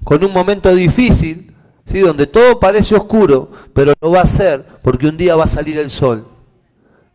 [0.05, 2.01] con un momento difícil, ¿sí?
[2.01, 5.77] donde todo parece oscuro, pero lo va a hacer porque un día va a salir
[5.79, 6.27] el sol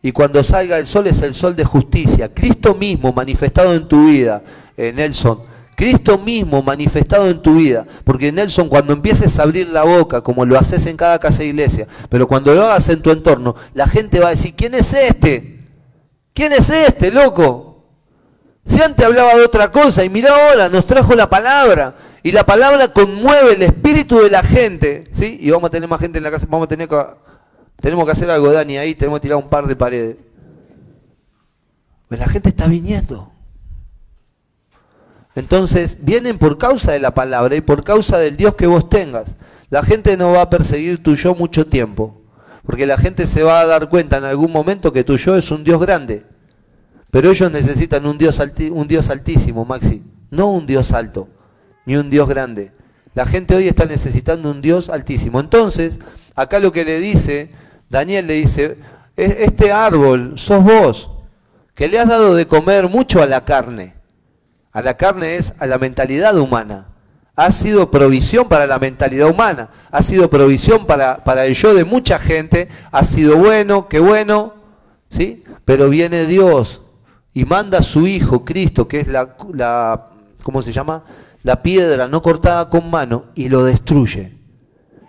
[0.04, 2.28] y cuando salga el sol es el sol de justicia.
[2.28, 4.42] Cristo mismo manifestado en tu vida,
[4.76, 5.38] eh, Nelson.
[5.74, 7.86] Cristo mismo manifestado en tu vida.
[8.04, 11.46] Porque Nelson, cuando empieces a abrir la boca, como lo haces en cada casa de
[11.46, 14.92] iglesia, pero cuando lo hagas en tu entorno, la gente va a decir, ¿quién es
[14.92, 15.68] este?
[16.32, 17.84] ¿Quién es este, loco?
[18.66, 21.94] Si antes hablaba de otra cosa y mira ahora, nos trajo la palabra.
[22.22, 25.08] Y la palabra conmueve el espíritu de la gente.
[25.12, 25.38] ¿sí?
[25.40, 26.96] Y vamos a tener más gente en la casa, vamos a tener que
[27.80, 30.16] tenemos que hacer algo, Dani, ahí tenemos que tirar un par de paredes.
[32.08, 33.30] Pues la gente está viniendo.
[35.34, 39.36] Entonces, vienen por causa de la palabra y por causa del Dios que vos tengas.
[39.70, 42.22] La gente no va a perseguir tu yo mucho tiempo,
[42.64, 45.50] porque la gente se va a dar cuenta en algún momento que tu yo es
[45.50, 46.24] un Dios grande.
[47.10, 51.28] Pero ellos necesitan un Dios, un Dios altísimo, Maxi, no un Dios alto,
[51.86, 52.72] ni un Dios grande.
[53.14, 55.40] La gente hoy está necesitando un Dios altísimo.
[55.40, 56.00] Entonces,
[56.34, 57.50] acá lo que le dice
[57.94, 58.76] Daniel le dice,
[59.16, 61.10] este árbol sos vos,
[61.74, 63.93] que le has dado de comer mucho a la carne.
[64.74, 66.88] A la carne es a la mentalidad humana.
[67.36, 71.84] Ha sido provisión para la mentalidad humana, ha sido provisión para, para el yo de
[71.84, 74.54] mucha gente, ha sido bueno, qué bueno,
[75.08, 75.42] ¿sí?
[75.64, 76.82] Pero viene Dios
[77.32, 80.10] y manda a su Hijo, Cristo, que es la, la
[80.42, 81.04] ¿cómo se llama?
[81.42, 84.36] La piedra no cortada con mano y lo destruye.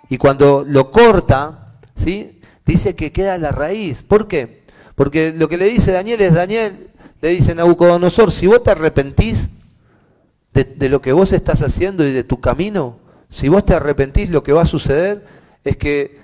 [0.09, 2.39] Y cuando lo corta, ¿sí?
[2.65, 4.03] dice que queda la raíz.
[4.03, 4.63] ¿Por qué?
[4.95, 6.87] Porque lo que le dice Daniel es, Daniel,
[7.21, 9.49] le dice Nabucodonosor, si vos te arrepentís
[10.55, 12.97] de, lo que vos estás haciendo y de tu camino,
[13.27, 15.25] si vos te arrepentís, lo que va a suceder
[15.63, 16.19] es que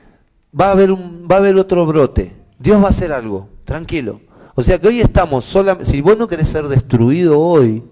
[0.57, 2.33] va a haber, un, va a haber otro brote.
[2.57, 4.21] Dios va a hacer algo, tranquilo.
[4.55, 7.83] O sea que hoy estamos solamente, si vos no querés ser destruido hoy,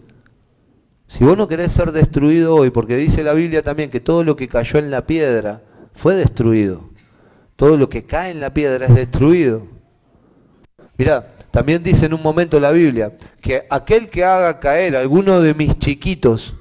[1.07, 4.35] si vos no querés ser destruido hoy, porque dice la Biblia también que todo lo
[4.35, 5.63] que cayó en la piedra
[5.93, 6.89] fue destruido.
[7.55, 9.67] Todo lo que cae en la piedra es destruido.
[10.97, 15.41] Mira, también dice en un momento la Biblia que aquel que haga caer a alguno
[15.41, 16.53] de mis chiquitos,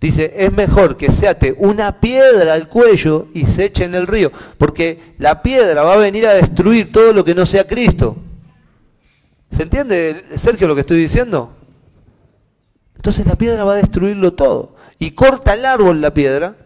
[0.00, 4.06] dice, es mejor que se ate una piedra al cuello y se eche en el
[4.06, 8.16] río, porque la piedra va a venir a destruir todo lo que no sea Cristo.
[9.50, 11.52] ¿Se entiende, Sergio, lo que estoy diciendo?
[12.96, 14.74] Entonces la piedra va a destruirlo todo.
[14.98, 16.56] Y corta el árbol la piedra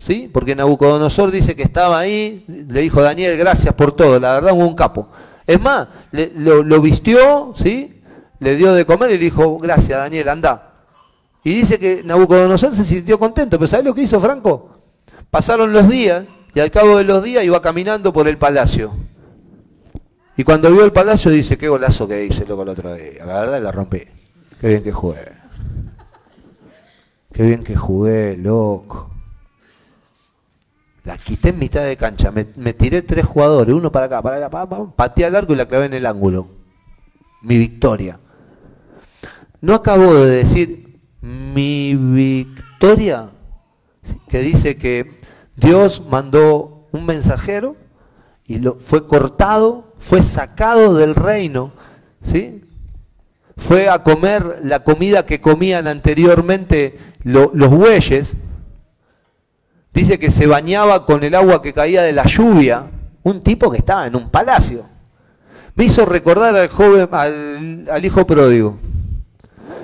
[0.00, 0.28] ¿sí?
[0.32, 4.74] Porque Nabucodonosor dice que estaba ahí, le dijo Daniel, gracias por todo, la verdad un
[4.74, 5.08] capo.
[5.50, 8.00] Es más, lo, vistió, ¿sí?
[8.38, 10.74] Le dio de comer y le dijo, gracias Daniel, anda.
[11.42, 14.78] Y dice que Nabucodonosor se sintió contento, pero ¿sabes lo que hizo Franco?
[15.28, 16.24] Pasaron los días
[16.54, 18.92] y al cabo de los días iba caminando por el palacio.
[20.36, 23.26] Y cuando vio el palacio dice, qué golazo que hice loco el otro día.
[23.26, 24.02] La verdad la rompí.
[24.60, 25.32] Qué bien que juegue.
[27.32, 29.10] Qué bien que jugué, loco.
[31.18, 32.30] Quité en mitad de cancha.
[32.30, 32.44] Me,
[32.74, 35.66] tiré tres jugadores, uno para acá, para allá, para, para, pateé al arco y la
[35.66, 36.48] clavé en el ángulo.
[37.42, 38.20] Mi victoria.
[39.60, 43.30] No acabo de decir mi victoria,
[44.28, 45.18] que dice que
[45.56, 47.76] Dios mandó un mensajero
[48.46, 51.72] y lo, fue cortado, fue sacado del reino,
[52.22, 52.62] ¿sí?
[53.60, 58.36] fue a comer la comida que comían anteriormente los bueyes,
[59.92, 62.84] dice que se bañaba con el agua que caía de la lluvia,
[63.22, 64.84] un tipo que estaba en un palacio.
[65.74, 68.78] Me hizo recordar al joven, al, hijo pródigo.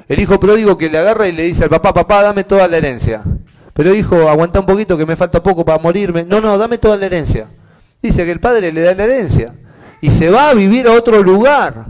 [0.09, 2.77] El hijo pródigo que le agarra y le dice al papá, papá, dame toda la
[2.77, 3.23] herencia.
[3.73, 6.25] Pero hijo, aguanta un poquito que me falta poco para morirme.
[6.25, 7.49] No, no, dame toda la herencia.
[8.03, 9.55] Dice que el padre le da la herencia.
[10.01, 11.87] Y se va a vivir a otro lugar.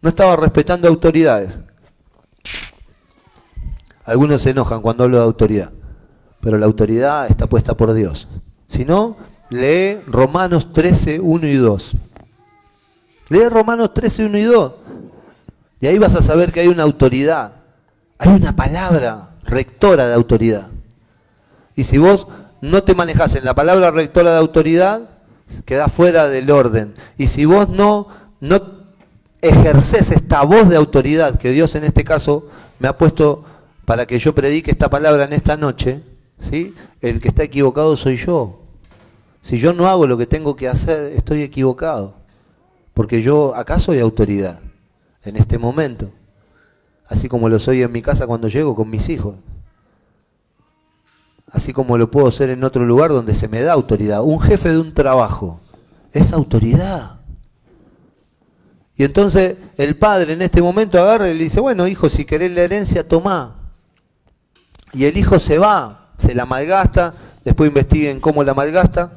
[0.00, 1.58] No estaba respetando autoridades.
[4.04, 5.72] Algunos se enojan cuando hablo de autoridad.
[6.40, 8.28] Pero la autoridad está puesta por Dios.
[8.66, 9.16] Si no,
[9.50, 11.92] lee Romanos 13, 1 y 2.
[13.28, 14.72] Lee Romanos 13, 1 y 2.
[15.80, 17.52] Y ahí vas a saber que hay una autoridad,
[18.18, 20.68] hay una palabra rectora de autoridad.
[21.74, 22.28] Y si vos
[22.60, 25.02] no te manejas en la palabra rectora de autoridad,
[25.64, 26.94] quedás fuera del orden.
[27.16, 28.08] Y si vos no,
[28.40, 28.60] no
[29.40, 33.44] ejerces esta voz de autoridad que Dios en este caso me ha puesto
[33.84, 36.02] para que yo predique esta palabra en esta noche,
[36.40, 36.74] ¿sí?
[37.00, 38.58] el que está equivocado soy yo.
[39.42, 42.14] Si yo no hago lo que tengo que hacer, estoy equivocado.
[42.94, 44.58] Porque yo acá soy autoridad
[45.24, 46.10] en este momento,
[47.06, 49.36] así como lo soy en mi casa cuando llego con mis hijos,
[51.50, 54.22] así como lo puedo ser en otro lugar donde se me da autoridad.
[54.22, 55.60] Un jefe de un trabajo
[56.12, 57.20] es autoridad.
[58.96, 62.52] Y entonces el padre en este momento agarra y le dice, bueno hijo, si querés
[62.52, 63.56] la herencia, tomá.
[64.92, 67.14] Y el hijo se va, se la malgasta,
[67.44, 69.12] después investiguen cómo la malgasta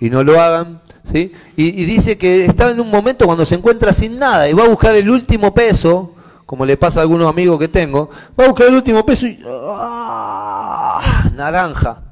[0.00, 0.80] y no lo hagan.
[1.02, 1.32] ¿sí?
[1.56, 4.68] Y, dice que estaba en un momento cuando se encuentra sin nada y va a
[4.68, 8.68] buscar el último peso, como le pasa a algunos amigos que tengo, va a buscar
[8.68, 11.30] el último peso y ¡ah!
[11.34, 12.02] naranja.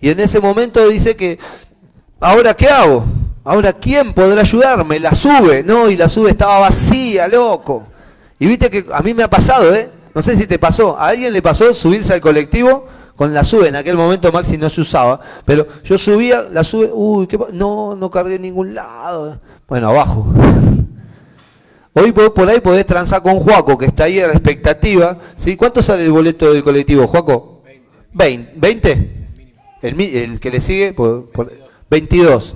[0.00, 1.38] Y en ese momento dice que,
[2.20, 3.04] ¿ahora qué hago?
[3.44, 5.00] Ahora, ¿quién podrá ayudarme?
[5.00, 5.90] La sube, ¿no?
[5.90, 7.84] Y la sube estaba vacía, loco.
[8.38, 9.90] Y viste que a mí me ha pasado, ¿eh?
[10.14, 10.98] No sé si te pasó.
[10.98, 12.86] ¿A alguien le pasó subirse al colectivo?
[13.16, 13.68] con la sube.
[13.68, 17.94] En aquel momento Maxi no se usaba, pero yo subía, la sube, uy, ¿qué no,
[17.94, 19.38] no cargué en ningún lado.
[19.68, 20.26] Bueno, abajo.
[21.94, 25.18] Hoy por ahí podés transar con Juaco, que está ahí a la expectativa.
[25.36, 25.56] ¿sí?
[25.56, 27.62] ¿Cuánto sale el boleto del colectivo, Juaco?
[28.14, 28.58] 20.
[28.58, 29.08] ¿20?
[29.82, 31.30] El, que le sigue, por,
[31.90, 32.54] 22.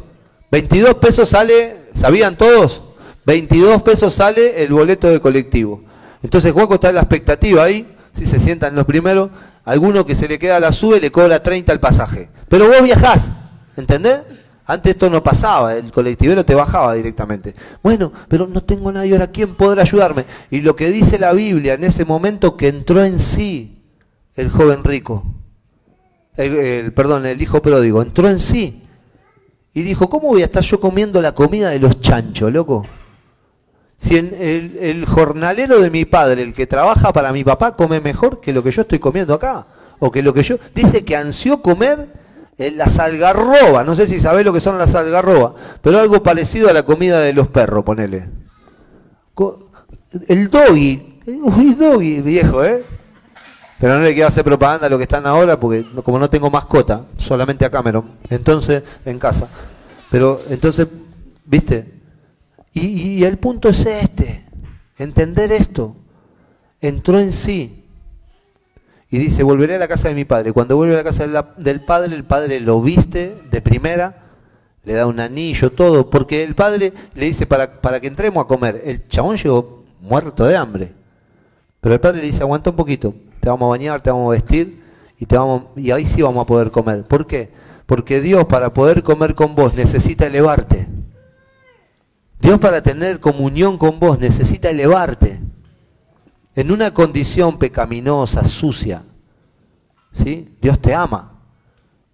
[0.50, 2.80] 22 pesos sale, ¿sabían todos?
[3.26, 5.82] 22 pesos sale el boleto del colectivo.
[6.22, 9.30] Entonces Juaco está en la expectativa ahí, si se sientan los primeros,
[9.66, 12.30] Alguno que se le queda la sube le cobra 30 el pasaje.
[12.48, 13.32] Pero vos viajás,
[13.76, 14.22] ¿entendés?
[14.64, 17.54] Antes esto no pasaba, el colectivero te bajaba directamente.
[17.82, 20.24] Bueno, pero no tengo nadie ahora, ¿quién podrá ayudarme?
[20.52, 23.82] Y lo que dice la Biblia en ese momento que entró en sí
[24.36, 25.24] el joven rico,
[26.36, 28.84] el, perdón, el hijo pródigo, entró en sí.
[29.74, 32.86] Y dijo, ¿cómo voy a estar yo comiendo la comida de los chanchos, loco?
[34.06, 38.52] Si el, jornalero de mi padre, el que trabaja para mi papá, come mejor que
[38.52, 39.66] lo que yo estoy comiendo acá,
[39.98, 40.58] o que lo que yo...
[40.76, 42.06] Dice que ansió comer
[42.56, 46.70] en las algarrobas, no sé si sabés lo que son las algarrobas, pero algo parecido
[46.70, 48.28] a la comida de los perros, ponele.
[50.28, 52.84] El doggy, uy, doggy, viejo, ¿eh?
[53.80, 56.48] Pero no le quiero hacer propaganda a lo que están ahora, porque como no tengo
[56.48, 59.48] mascota, solamente a Cameron, entonces en casa.
[60.12, 60.86] Pero entonces,
[61.44, 61.95] ¿viste?
[62.78, 64.44] Y, el punto es este,
[64.98, 65.96] entender esto.
[66.82, 67.84] Entró en sí.
[69.10, 70.52] Y dice, volveré a la casa de mi padre.
[70.52, 74.26] Cuando vuelve a la casa del padre, el padre lo viste de primera,
[74.84, 78.46] le da un anillo, todo, porque el padre le dice para, para que entremos a
[78.46, 78.82] comer.
[78.84, 80.92] El chabón llegó muerto de hambre.
[81.80, 84.32] Pero el padre le dice, aguanta un poquito, te vamos a bañar, te vamos a
[84.32, 84.82] vestir
[85.18, 87.04] y, te vamos, y ahí sí vamos a poder comer.
[87.04, 87.48] ¿Por qué?
[87.86, 90.88] Porque Dios para poder comer con vos necesita elevarte.
[92.46, 95.40] Dios para tener comunión con vos necesita elevarte
[96.54, 99.02] en una condición pecaminosa, sucia.
[100.12, 100.54] ¿Sí?
[100.62, 101.40] Dios te ama.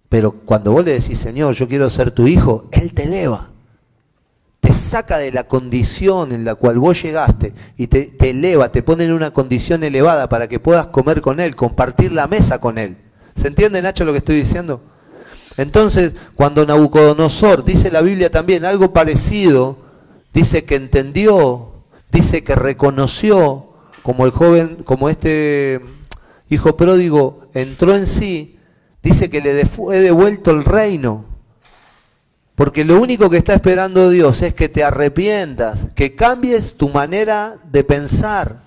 [0.09, 3.51] Pero cuando vos le decís, Señor, yo quiero ser tu hijo, Él te eleva.
[4.59, 9.03] Te saca de la condición en la cual vos llegaste y te, eleva, te pone
[9.05, 12.97] en una condición elevada para que puedas comer con Él, compartir la mesa con Él.
[13.35, 14.81] ¿Se entiende, Nacho, lo que estoy diciendo?
[15.57, 19.92] Entonces, cuando Nabucodonosor dice la Biblia también algo parecido,
[20.33, 21.73] dice que entendió,
[22.11, 23.69] dice que reconoció,
[24.01, 25.81] como el joven, como este
[26.49, 28.59] hijo pródigo entró en sí,
[29.01, 31.25] dice que le fue devuelto el reino.
[32.55, 37.57] Porque lo único que está esperando Dios es que te arrepientas, que cambies tu manera
[37.71, 38.57] de pensar.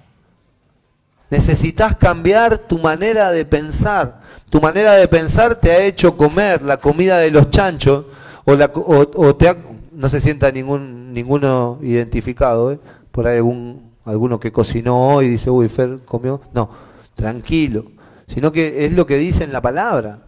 [1.30, 4.20] Necesitas cambiar tu manera de pensar.
[4.50, 8.06] Tu manera de pensar te ha hecho comer la comida de los chanchos
[8.44, 9.56] o, la, o, te
[9.96, 12.78] no se sienta ningún ninguno identificado, ¿eh?
[13.10, 16.40] por ahí algún alguno que cocinó hoy dice, uy, Fer comió.
[16.54, 16.70] No,
[17.14, 17.86] tranquilo.
[18.26, 20.22] Sino que es lo que dice en la palabra.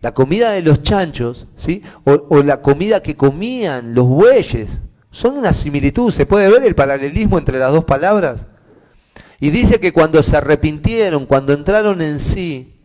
[0.00, 1.82] La comida de los chanchos, ¿sí?
[2.04, 6.10] O, la comida que comían los bueyes, son una similitud.
[6.10, 8.46] ¿Se puede ver el paralelismo entre las dos palabras?
[9.38, 12.80] Y dice que cuando se arrepintieron, cuando entraron en sí,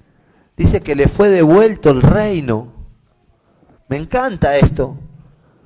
[0.55, 2.73] dice que le fue devuelto el reino.
[3.87, 4.97] Me encanta esto.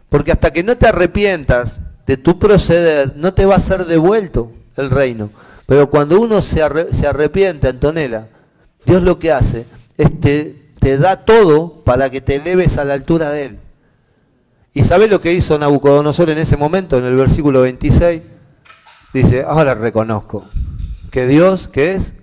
[0.10, 4.52] Porque hasta que no te arrepientas de tu proceder, no te va a ser devuelto
[4.76, 5.30] el reino.
[5.66, 8.28] Pero cuando uno se, arrepiente, Antonella,
[8.86, 9.66] Dios lo que hace
[9.98, 13.60] es te te da todo para que te eleves a la altura de Él.
[14.74, 18.22] ¿Y sabes lo que hizo Nabucodonosor en ese momento, en el versículo 26?
[19.14, 20.48] Dice, ahora reconozco
[21.12, 22.14] que Dios, que es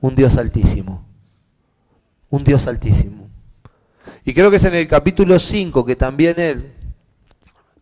[0.00, 1.06] un Dios altísimo.
[2.30, 3.28] Un Dios altísimo.
[4.24, 6.73] Y creo que es en el capítulo 5 que también Él,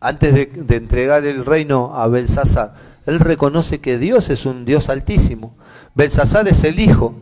[0.03, 2.75] antes de, de entregar el reino a Belsasar,
[3.05, 5.55] Él reconoce que Dios es un Dios altísimo.
[5.95, 7.15] Belsasar es el hijo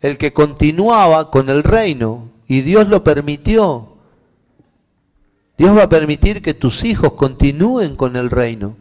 [0.00, 3.96] el que continuaba con el reino y Dios lo permitió.
[5.56, 8.76] Dios va a permitir que tus hijos continúen con el reino.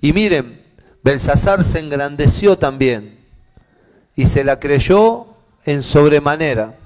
[0.00, 0.62] Y miren,
[1.02, 3.18] Belsasar se engrandeció también
[4.14, 5.26] y se la creyó
[5.64, 6.76] en sobremanera.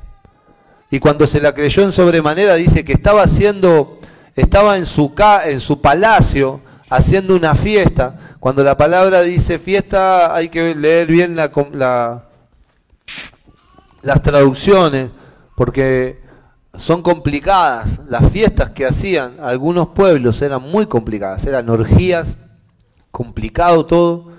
[0.90, 4.00] Y cuando se la creyó en sobremanera dice que estaba haciendo,
[4.36, 5.12] estaba en su,
[5.44, 8.16] en su palacio haciendo una fiesta.
[8.38, 12.26] Cuando la palabra dice fiesta hay que leer bien la, la
[14.06, 15.10] las traducciones,
[15.56, 16.22] porque
[16.76, 18.00] son complicadas.
[18.08, 22.38] Las fiestas que hacían algunos pueblos eran muy complicadas, eran orgías,
[23.10, 24.32] complicado todo.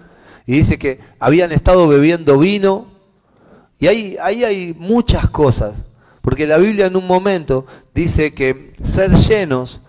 [0.45, 2.87] Y dice que habían estado bebiendo vino.
[3.77, 5.83] Y ahí, ahí hay muchas cosas.
[6.21, 9.81] Porque la Biblia en un momento dice que ser llenos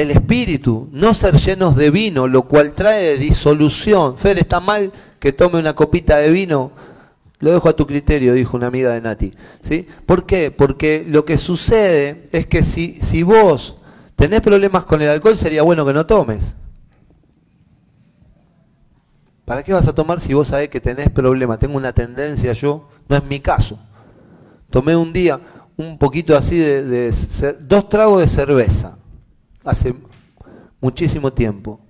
[0.00, 4.16] del Espíritu, no ser llenos de vino, lo cual trae disolución.
[4.16, 6.72] Fer, está mal que tome una copita de vino
[7.40, 9.32] lo dejo a tu criterio, dijo una amiga de Nati.
[9.60, 9.86] ¿sí?
[10.06, 10.50] ¿Por qué?
[10.50, 13.76] Porque lo que sucede es que si, si vos
[14.16, 16.56] tenés problemas con el alcohol, sería bueno que no tomes.
[19.44, 21.58] ¿Para qué vas a tomar si vos sabés que tenés problemas?
[21.58, 23.78] Tengo una tendencia yo, no es mi caso.
[24.68, 25.40] Tomé un día
[25.76, 27.14] un poquito así de, de
[27.60, 28.98] dos tragos de cerveza,
[29.68, 29.94] hace
[30.80, 31.80] muchísimo tiempo.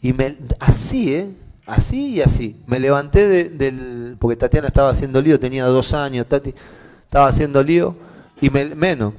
[0.00, 1.30] Y me, así, ¿eh?
[1.66, 2.56] Así y así.
[2.66, 4.16] Me levanté del.
[4.18, 6.54] Porque Tatiana estaba haciendo lío, tenía dos años, Tati
[7.04, 7.96] estaba haciendo lío,
[8.40, 9.14] y me, menos.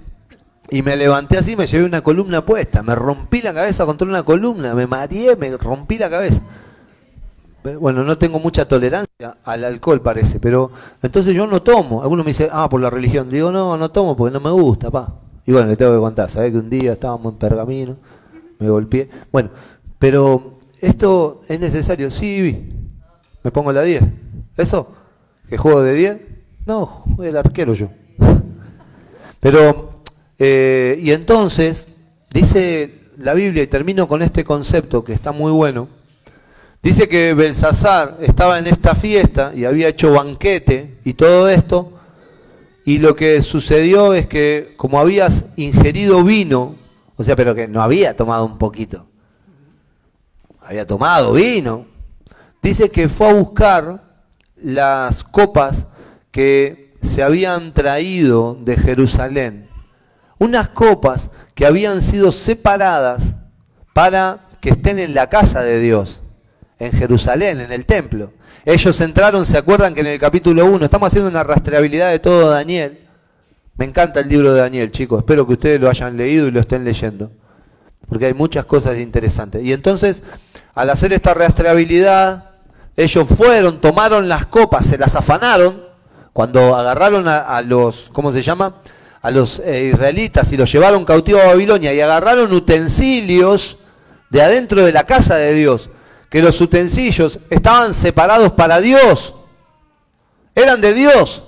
[0.69, 4.21] Y me levanté así, me llevé una columna puesta, me rompí la cabeza contra una
[4.21, 6.43] columna, me mareé, me rompí la cabeza.
[7.79, 12.03] Bueno, no tengo mucha tolerancia al alcohol, parece, pero entonces yo no tomo.
[12.03, 13.29] Algunos me dicen, ah, por la religión.
[13.29, 15.15] Digo, no, no tomo porque no me gusta, pa.
[15.49, 16.51] Y bueno, le tengo que contar, ¿sabes?
[16.51, 17.97] Que un día estábamos en pergamino,
[18.59, 19.09] me golpeé.
[19.31, 19.49] Bueno,
[19.97, 22.11] pero esto es necesario.
[22.11, 22.71] Sí,
[23.41, 24.03] me pongo la 10.
[24.55, 24.93] ¿Eso?
[25.49, 26.17] ¿Que juego de 10?
[26.67, 27.89] No, el arquero yo.
[29.39, 29.89] Pero,
[30.37, 31.87] eh, y entonces,
[32.31, 35.87] dice la Biblia, y termino con este concepto que está muy bueno,
[36.83, 41.98] dice que Belsasar estaba en esta fiesta y había hecho banquete y todo esto,
[42.85, 46.75] y lo que sucedió es que como habías ingerido vino,
[47.15, 49.07] o sea, pero que no había tomado un poquito,
[50.61, 51.85] había tomado vino.
[52.61, 54.03] Dice que fue a buscar
[54.55, 55.87] las copas
[56.31, 59.69] que se habían traído de Jerusalén.
[60.37, 63.35] Unas copas que habían sido separadas
[63.93, 66.21] para que estén en la casa de Dios,
[66.79, 68.31] en Jerusalén, en el templo.
[68.65, 72.49] Ellos entraron, se acuerdan que en el capítulo 1, estamos haciendo una rastreabilidad de todo
[72.49, 72.99] Daniel.
[73.77, 75.19] Me encanta el libro de Daniel, chicos.
[75.19, 77.31] Espero que ustedes lo hayan leído y lo estén leyendo.
[78.07, 79.63] Porque hay muchas cosas interesantes.
[79.63, 80.23] Y entonces
[80.79, 82.51] al hacer esta rastreabilidad,
[82.95, 85.83] ellos fueron, tomaron las copas, se las afanaron,
[86.31, 88.75] cuando agarraron a, los, ¿cómo se llama?
[89.21, 93.77] A los eh, israelitas y los llevaron cautivos a Babilonia y agarraron utensilios
[94.29, 95.89] de adentro de la casa de Dios,
[96.29, 99.33] que los utensilios estaban separados para Dios,
[100.53, 101.43] eran de Dios,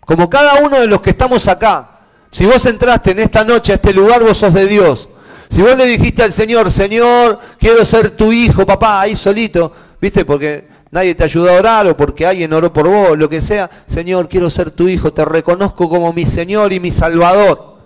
[0.00, 2.00] como cada uno de los que estamos acá.
[2.30, 5.08] Si vos entraste en esta noche a este lugar, vos sos de Dios.
[5.48, 10.24] Si vos le dijiste al Señor, Señor, quiero ser tu hijo, papá, ahí solito, ¿viste?
[10.24, 13.68] Porque nadie te ayudó a orar o porque alguien oró por vos, lo que sea,
[13.86, 17.78] Señor, quiero ser tu hijo, te reconozco como mi Señor y mi Salvador.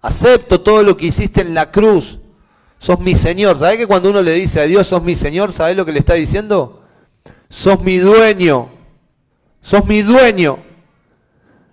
[0.00, 2.18] Acepto todo lo que hiciste en la cruz.
[2.82, 3.56] Sos mi Señor.
[3.58, 6.00] ¿Sabés que cuando uno le dice a Dios, sos mi Señor, ¿sabés lo que le
[6.00, 6.82] está diciendo?
[7.48, 8.70] Sos mi dueño.
[9.60, 10.58] Sos mi dueño.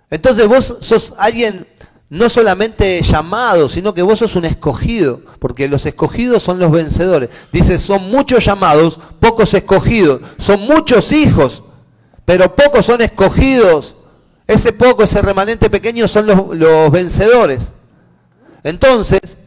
[0.08, 1.66] Entonces vos sos alguien
[2.08, 7.28] no solamente llamado, sino que vos sos un escogido, porque los escogidos son los vencedores.
[7.50, 11.64] Dice, son muchos llamados, pocos escogidos, son muchos hijos,
[12.24, 13.96] pero pocos son escogidos.
[14.46, 17.72] Ese poco, ese remanente pequeño son los, vencedores.
[18.62, 19.38] Entonces,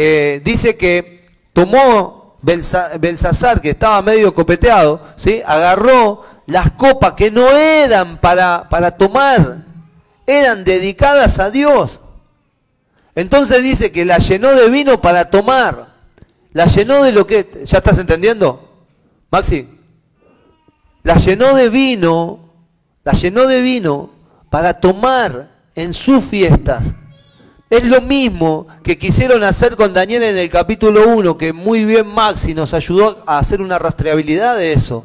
[0.00, 5.42] eh, dice que tomó Belsasar, que estaba medio copeteado, ¿sí?
[5.44, 9.64] agarró las copas que no eran para, para tomar,
[10.24, 12.00] eran dedicadas a Dios.
[13.16, 15.96] Entonces dice que la llenó de vino para tomar.
[16.52, 17.64] La llenó de lo que...
[17.64, 18.86] ¿Ya estás entendiendo?
[19.32, 19.68] Maxi.
[21.02, 22.52] La llenó de vino,
[23.02, 24.10] la llenó de vino
[24.48, 26.94] para tomar en sus fiestas.
[27.70, 32.06] Es lo mismo que quisieron hacer con Daniel en el capítulo 1, que muy bien
[32.06, 35.04] Maxi nos ayudó a hacer una rastreabilidad de eso.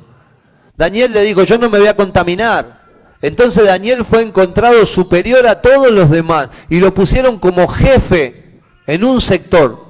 [0.78, 2.84] Daniel le dijo, yo no me voy a contaminar.
[3.22, 9.04] Entonces Daniel fue encontrado superior a todos los demás y lo pusieron como jefe en
[9.04, 9.84] un sector.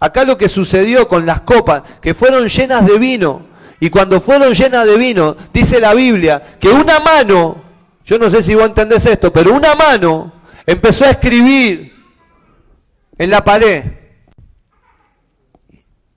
[0.00, 3.46] Acá lo que sucedió con las copas, que fueron llenas de vino,
[3.78, 7.56] y cuando fueron llenas de vino, dice la Biblia, que una mano,
[8.04, 10.32] yo no sé si vos entendés esto, pero una mano
[10.66, 11.95] empezó a escribir
[13.18, 13.84] en la pared.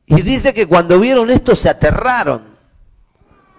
[0.06, 2.44] Y dice que cuando vieron esto se aterraron.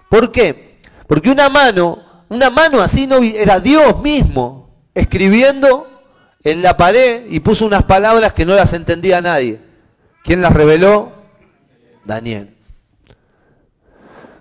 [0.09, 0.81] ¿Por qué?
[1.07, 5.85] Porque una mano una mano así no era Dios mismo escribiendo
[6.45, 9.59] en la pared y puso unas palabras que no las entendía nadie.
[10.23, 11.11] ¿Quién las reveló?
[12.05, 12.55] Daniel.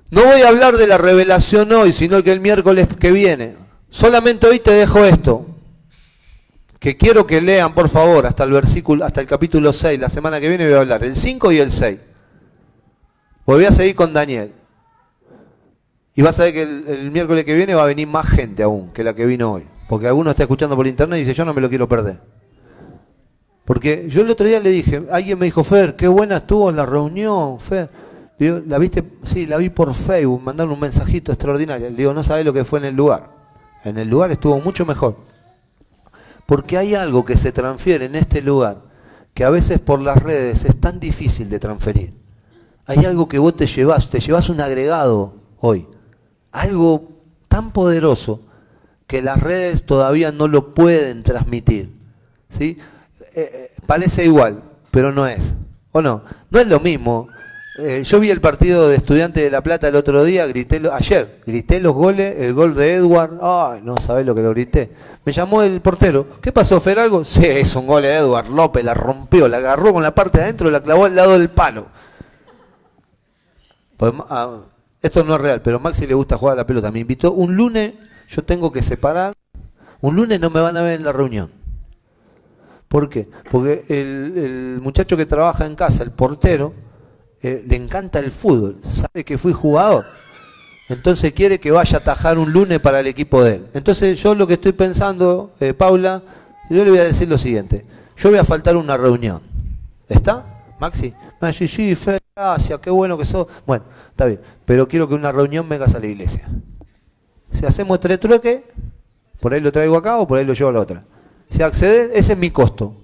[0.08, 3.56] No voy a hablar de la revelación hoy, sino que el miércoles que viene.
[3.90, 5.46] Solamente hoy te dejo esto.
[6.80, 10.00] Que quiero que lean, por favor, hasta el versículo, hasta el capítulo 6.
[10.00, 11.98] La semana que viene voy a hablar, el 5 y el 6.
[13.44, 14.54] Voy a seguir con Daniel.
[16.14, 18.90] Y vas a ver que el, miércoles que viene va a venir más gente aún
[18.92, 19.66] que la que vino hoy.
[19.90, 22.18] Porque alguno está escuchando por internet y dice, yo no me lo quiero perder.
[23.66, 26.76] Porque yo el otro día le dije, alguien me dijo, Fer, qué buena estuvo en
[26.76, 27.90] la reunión, Fer.
[28.38, 29.04] Digo, ¿la viste?
[29.22, 31.90] Sí, la vi por Facebook, mandaron un mensajito extraordinario.
[31.90, 33.28] Le digo, no sabes lo que fue en el lugar.
[33.84, 35.29] En el lugar estuvo mucho mejor.
[36.50, 38.82] Porque hay algo que se transfiere en este lugar
[39.34, 42.12] que a veces por las redes es tan difícil de transferir.
[42.86, 45.86] Hay algo que vos te llevas, te llevas un agregado hoy
[46.50, 47.12] algo
[47.46, 48.40] tan poderoso
[49.06, 51.94] que las redes todavía no lo pueden transmitir.
[52.48, 52.78] ¿sí?
[53.32, 55.54] Eh, eh, parece igual, pero no es.
[55.92, 56.24] ¿O no?
[56.50, 57.28] No es lo mismo.
[57.78, 61.40] Eh, yo vi el partido de Estudiantes de La Plata el otro día, grité ayer,
[61.46, 64.92] grité los goles, el gol de Edward, ay, no sabés lo que lo grité.
[65.24, 67.22] Me llamó el portero, ¿qué pasó, Fer, algo?
[67.24, 70.44] Sí, es un gol de Edward López, la rompió, la agarró con la parte de
[70.44, 71.86] adentro y la clavó al lado del palo.
[73.96, 74.62] Pues, ah,
[75.02, 76.90] esto no es real, pero Maxi le gusta jugar a la pelota.
[76.90, 77.94] Me invitó un lunes,
[78.28, 79.34] yo tengo que separar.
[80.00, 81.50] Un lunes no me van a ver en la reunión.
[82.88, 83.28] ¿Por qué?
[83.50, 86.72] Porque el, muchacho que trabaja en casa, el portero,
[87.42, 90.06] eh, le encanta el fútbol, sabe que fui jugador.
[90.88, 93.66] Entonces quiere que vaya a atajar un lunes para el equipo de él.
[93.74, 96.22] Entonces yo lo que estoy pensando, eh, Paula,
[96.68, 97.84] yo le voy a decir lo siguiente.
[98.16, 99.40] Yo voy a faltar una reunión.
[100.08, 100.44] ¿Está?
[100.80, 101.14] Maxi.
[101.40, 101.96] Me sí, sí,
[102.36, 103.46] gracias, qué bueno que sos.
[103.66, 106.48] Bueno, está bien, pero quiero que una reunión vengas a la iglesia.
[107.52, 108.62] Si hacemos tres trueques,
[109.40, 111.04] por ahí lo traigo acá o por ahí lo llevo a la otra.
[111.48, 112.94] Si accedes, ese es mi costo.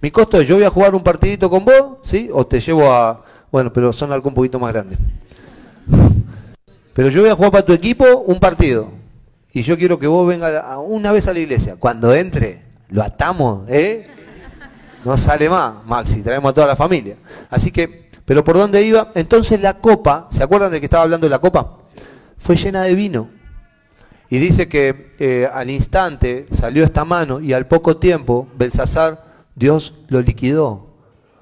[0.00, 2.28] Mi costo es yo voy a jugar un partidito con vos, ¿sí?
[2.32, 3.24] O te llevo a...
[3.54, 4.98] Bueno, pero son algo un poquito más grande.
[6.92, 8.88] Pero yo voy a jugar para tu equipo un partido.
[9.52, 11.76] Y yo quiero que vos vengas una vez a la iglesia.
[11.78, 14.08] Cuando entre, lo atamos, ¿eh?
[15.04, 17.14] No sale más, Maxi, traemos a toda la familia.
[17.48, 19.12] Así que pero ¿por dónde iba?
[19.14, 21.78] Entonces la copa, ¿se acuerdan de que estaba hablando de la copa?
[22.38, 23.28] Fue llena de vino.
[24.30, 29.22] Y dice que eh, al instante salió esta mano y al poco tiempo Belsasar,
[29.54, 30.88] Dios lo liquidó.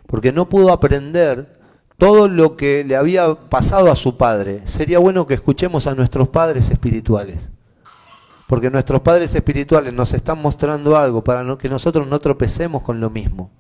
[0.07, 1.62] Porque no pudo aprender
[2.03, 4.63] todo lo que le había pasado a su padre.
[4.65, 7.53] Sería bueno que escuchemos a nuestros padres espirituales.
[8.49, 13.09] Porque nuestros padres espirituales nos están mostrando algo para que nosotros no tropecemos con lo
[13.09, 13.53] mismo.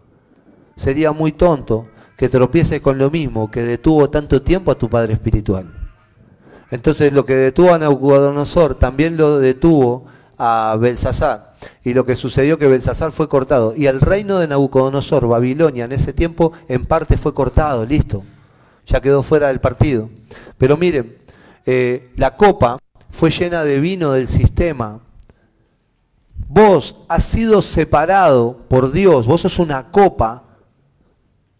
[0.74, 1.86] Sería muy tonto
[2.16, 5.72] que tropiece con lo mismo que detuvo tanto tiempo a tu padre espiritual.
[6.72, 11.51] Entonces lo que detuvo a Nabucodonosor también lo detuvo a Belsasar.
[11.84, 13.74] Y lo que sucedió que Belsasar fue cortado.
[13.76, 18.24] Y el reino de Nabucodonosor, Babilonia, en ese tiempo en parte fue cortado, listo.
[18.86, 20.10] Ya quedó fuera del partido.
[20.58, 21.16] Pero miren,
[21.66, 22.78] eh, la copa
[23.10, 25.00] fue llena de vino del sistema.
[26.48, 30.44] Vos has sido separado por Dios, vos sos una copa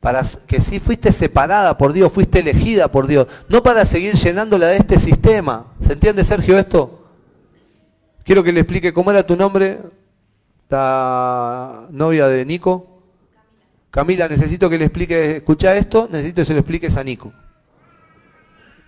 [0.00, 4.66] para que si fuiste separada por Dios, fuiste elegida por Dios, no para seguir llenándola
[4.66, 5.66] de este sistema.
[5.80, 7.01] ¿Se entiende, Sergio, esto?
[8.24, 9.80] Quiero que le explique cómo era tu nombre,
[10.68, 13.02] la novia de Nico.
[13.90, 17.32] Camila, necesito que le explique, escucha esto, necesito que se lo expliques a Nico.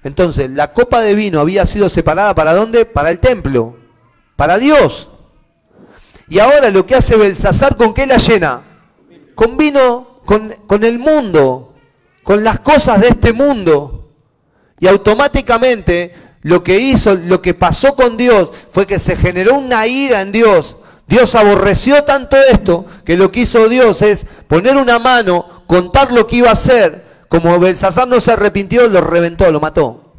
[0.05, 2.85] Entonces, la copa de vino había sido separada para dónde?
[2.85, 3.76] Para el templo,
[4.37, 5.09] para Dios.
[6.28, 8.62] Y ahora lo que hace Belsasar, ¿con qué la llena?
[9.35, 11.74] Con vino, con, con el mundo,
[12.22, 14.12] con las cosas de este mundo.
[14.78, 16.14] Y automáticamente
[16.45, 20.31] lo que hizo, lo que pasó con Dios fue que se generó una ira en
[20.31, 20.77] Dios.
[21.09, 26.27] Dios aborreció tanto esto que lo que hizo Dios es poner una mano, contar lo
[26.27, 27.03] que iba a hacer.
[27.29, 30.13] Como Belsasar no se arrepintió, lo reventó, lo mató.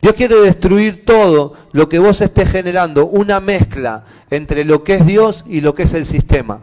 [0.00, 5.06] Dios quiere destruir todo lo que vos estés generando, una mezcla entre lo que es
[5.06, 6.62] Dios y lo que es el sistema.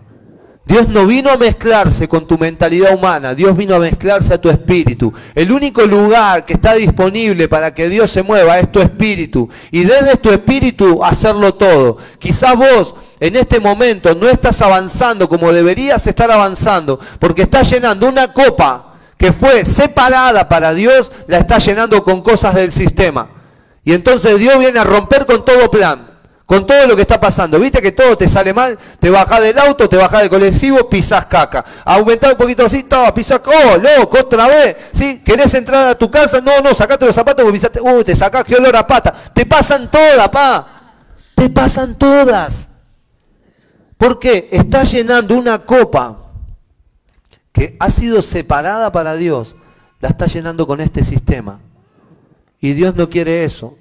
[0.70, 4.51] Dios no vino a mezclarse con tu mentalidad humana, Dios vino a mezclarse a tu
[4.51, 5.11] espíritu.
[5.34, 9.49] El único lugar que está disponible para que Dios se mueva es tu espíritu.
[9.72, 11.97] Y desde tu espíritu hacerlo todo.
[12.20, 18.07] Quizás vos en este momento no estás avanzando como deberías estar avanzando, porque estás llenando
[18.07, 23.28] una copa que fue separada para Dios, la estás llenando con cosas del sistema.
[23.84, 26.09] Y entonces Dios viene a romper con todo plan
[26.49, 27.59] con todo lo que está pasando.
[27.59, 31.27] Viste que todo te sale mal, te bajás del auto, te bajás del colectivo, pisás
[31.27, 31.63] caca.
[31.85, 34.75] Aumentar un poquito así, todo, pisás, oh, loco, otra vez.
[34.91, 35.21] ¿Sí?
[35.23, 36.41] ¿Querés entrar a tu casa?
[36.41, 39.13] No, no, sacate los zapatos porque pisaste, uh, te sacás qué olor a pata.
[39.31, 40.95] Te pasan todas, pa.
[41.35, 42.67] Te pasan todas.
[43.95, 44.47] ¿Por qué?
[44.51, 46.31] Estás llenando una copa
[47.51, 49.55] que ha sido separada para Dios,
[49.99, 51.59] la está llenando con este sistema.
[52.59, 53.77] Y Dios no quiere eso.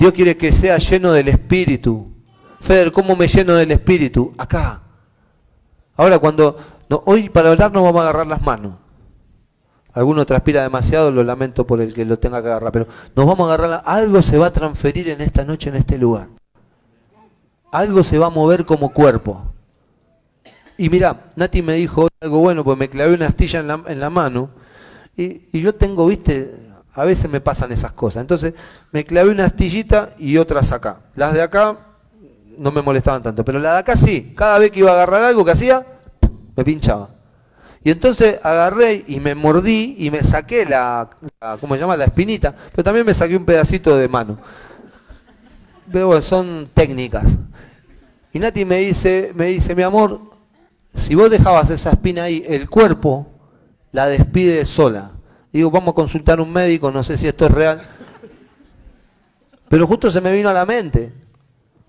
[0.00, 2.10] Dios quiere que sea lleno del Espíritu.
[2.58, 4.32] Feder, ¿cómo me lleno del Espíritu?
[4.38, 4.80] Acá.
[5.94, 6.56] Ahora cuando...
[6.88, 8.76] No, hoy para hablar nos vamos a agarrar las manos.
[9.92, 13.50] Alguno transpira demasiado, lo lamento por el que lo tenga que agarrar, pero nos vamos
[13.50, 16.28] a agarrar, algo se va a transferir en esta noche en este lugar.
[17.70, 19.52] Algo se va a mover como cuerpo.
[20.78, 24.00] Y mira, Nati me dijo algo bueno, pues me clavé una astilla en la, en
[24.00, 24.50] la mano,
[25.14, 28.22] y, y yo tengo, viste, a veces me pasan esas cosas.
[28.22, 28.54] Entonces
[28.92, 31.00] me clavé una astillita y otras acá.
[31.14, 31.78] Las de acá
[32.58, 34.32] no me molestaban tanto, pero la de acá sí.
[34.36, 35.86] Cada vez que iba a agarrar algo que hacía,
[36.56, 37.10] me pinchaba.
[37.82, 41.08] Y entonces agarré y me mordí y me saqué la,
[41.60, 41.96] ¿cómo se llama?
[41.96, 44.38] La espinita, pero también me saqué un pedacito de mano.
[45.90, 47.38] Pero bueno, son técnicas.
[48.32, 50.20] Y Nati me dice, me dice, mi amor,
[50.94, 53.26] si vos dejabas esa espina ahí, el cuerpo
[53.92, 55.12] la despide sola.
[55.52, 57.82] Digo, vamos a consultar un médico, no sé si esto es real.
[59.68, 61.12] Pero justo se me vino a la mente.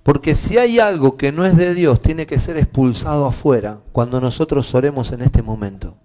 [0.03, 4.19] Porque si hay algo que no es de Dios, tiene que ser expulsado afuera cuando
[4.19, 5.95] nosotros oremos en este momento.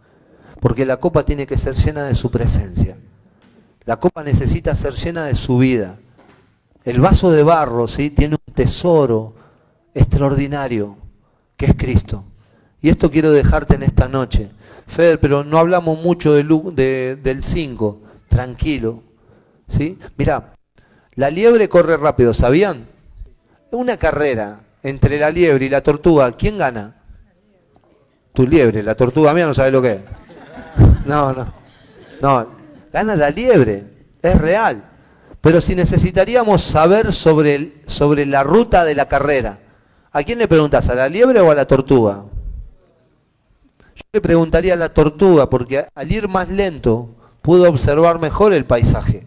[0.60, 2.96] Porque la copa tiene que ser llena de su presencia.
[3.84, 5.96] La copa necesita ser llena de su vida.
[6.84, 8.10] El vaso de barro ¿sí?
[8.10, 9.34] tiene un tesoro
[9.94, 10.96] extraordinario,
[11.56, 12.24] que es Cristo.
[12.82, 14.50] Y esto quiero dejarte en esta noche.
[14.86, 18.02] Feder, pero no hablamos mucho de, del 5.
[18.28, 19.02] Tranquilo.
[19.68, 19.98] ¿Sí?
[20.16, 20.54] Mira,
[21.14, 22.86] la liebre corre rápido, ¿sabían?
[23.70, 27.02] Una carrera entre la liebre y la tortuga, ¿quién gana?
[28.32, 30.00] Tu liebre, la tortuga mía no sabe lo que es.
[31.04, 31.52] No, no.
[32.20, 32.46] No,
[32.92, 33.84] gana la liebre,
[34.22, 34.84] es real.
[35.40, 39.58] Pero si necesitaríamos saber sobre, sobre la ruta de la carrera,
[40.12, 40.88] ¿a quién le preguntas?
[40.88, 42.24] ¿A la liebre o a la tortuga?
[43.96, 47.08] Yo le preguntaría a la tortuga, porque al ir más lento
[47.40, 49.26] pudo observar mejor el paisaje.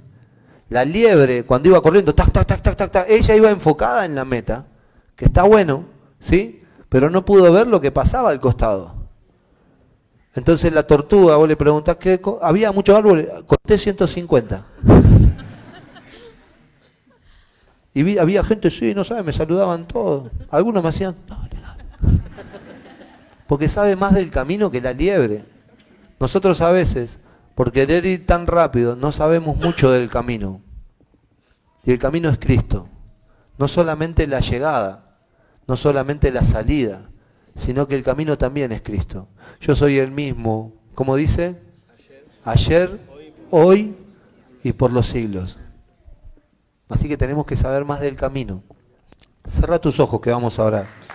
[0.69, 4.25] La liebre, cuando iba corriendo, tac, tac, tac, tac, tac, ella iba enfocada en la
[4.25, 4.67] meta,
[5.15, 5.85] que está bueno,
[6.19, 6.61] ¿sí?
[6.87, 8.93] Pero no pudo ver lo que pasaba al costado.
[10.35, 13.27] Entonces la tortuga, vos le preguntás, ¿qué había muchos árboles?
[13.47, 14.65] Conté 150.
[17.95, 20.29] Y había gente, sí, no sabe, me saludaban todos.
[20.51, 21.15] Algunos me hacían,
[23.49, 25.43] porque sabe más del camino que la liebre.
[26.19, 27.19] Nosotros a veces,
[27.55, 30.61] por querer ir tan rápido, no sabemos mucho del camino.
[31.83, 32.87] Y el camino es Cristo.
[33.57, 35.17] No solamente la llegada,
[35.65, 37.09] no solamente la salida,
[37.57, 39.27] sino que el camino también es Cristo.
[39.59, 41.59] Yo soy el mismo, como dice,
[42.45, 42.99] ayer,
[43.49, 43.95] hoy
[44.63, 45.57] y por los siglos.
[46.87, 48.61] Así que tenemos que saber más del camino.
[49.43, 51.08] Cerra tus ojos que vamos a orar.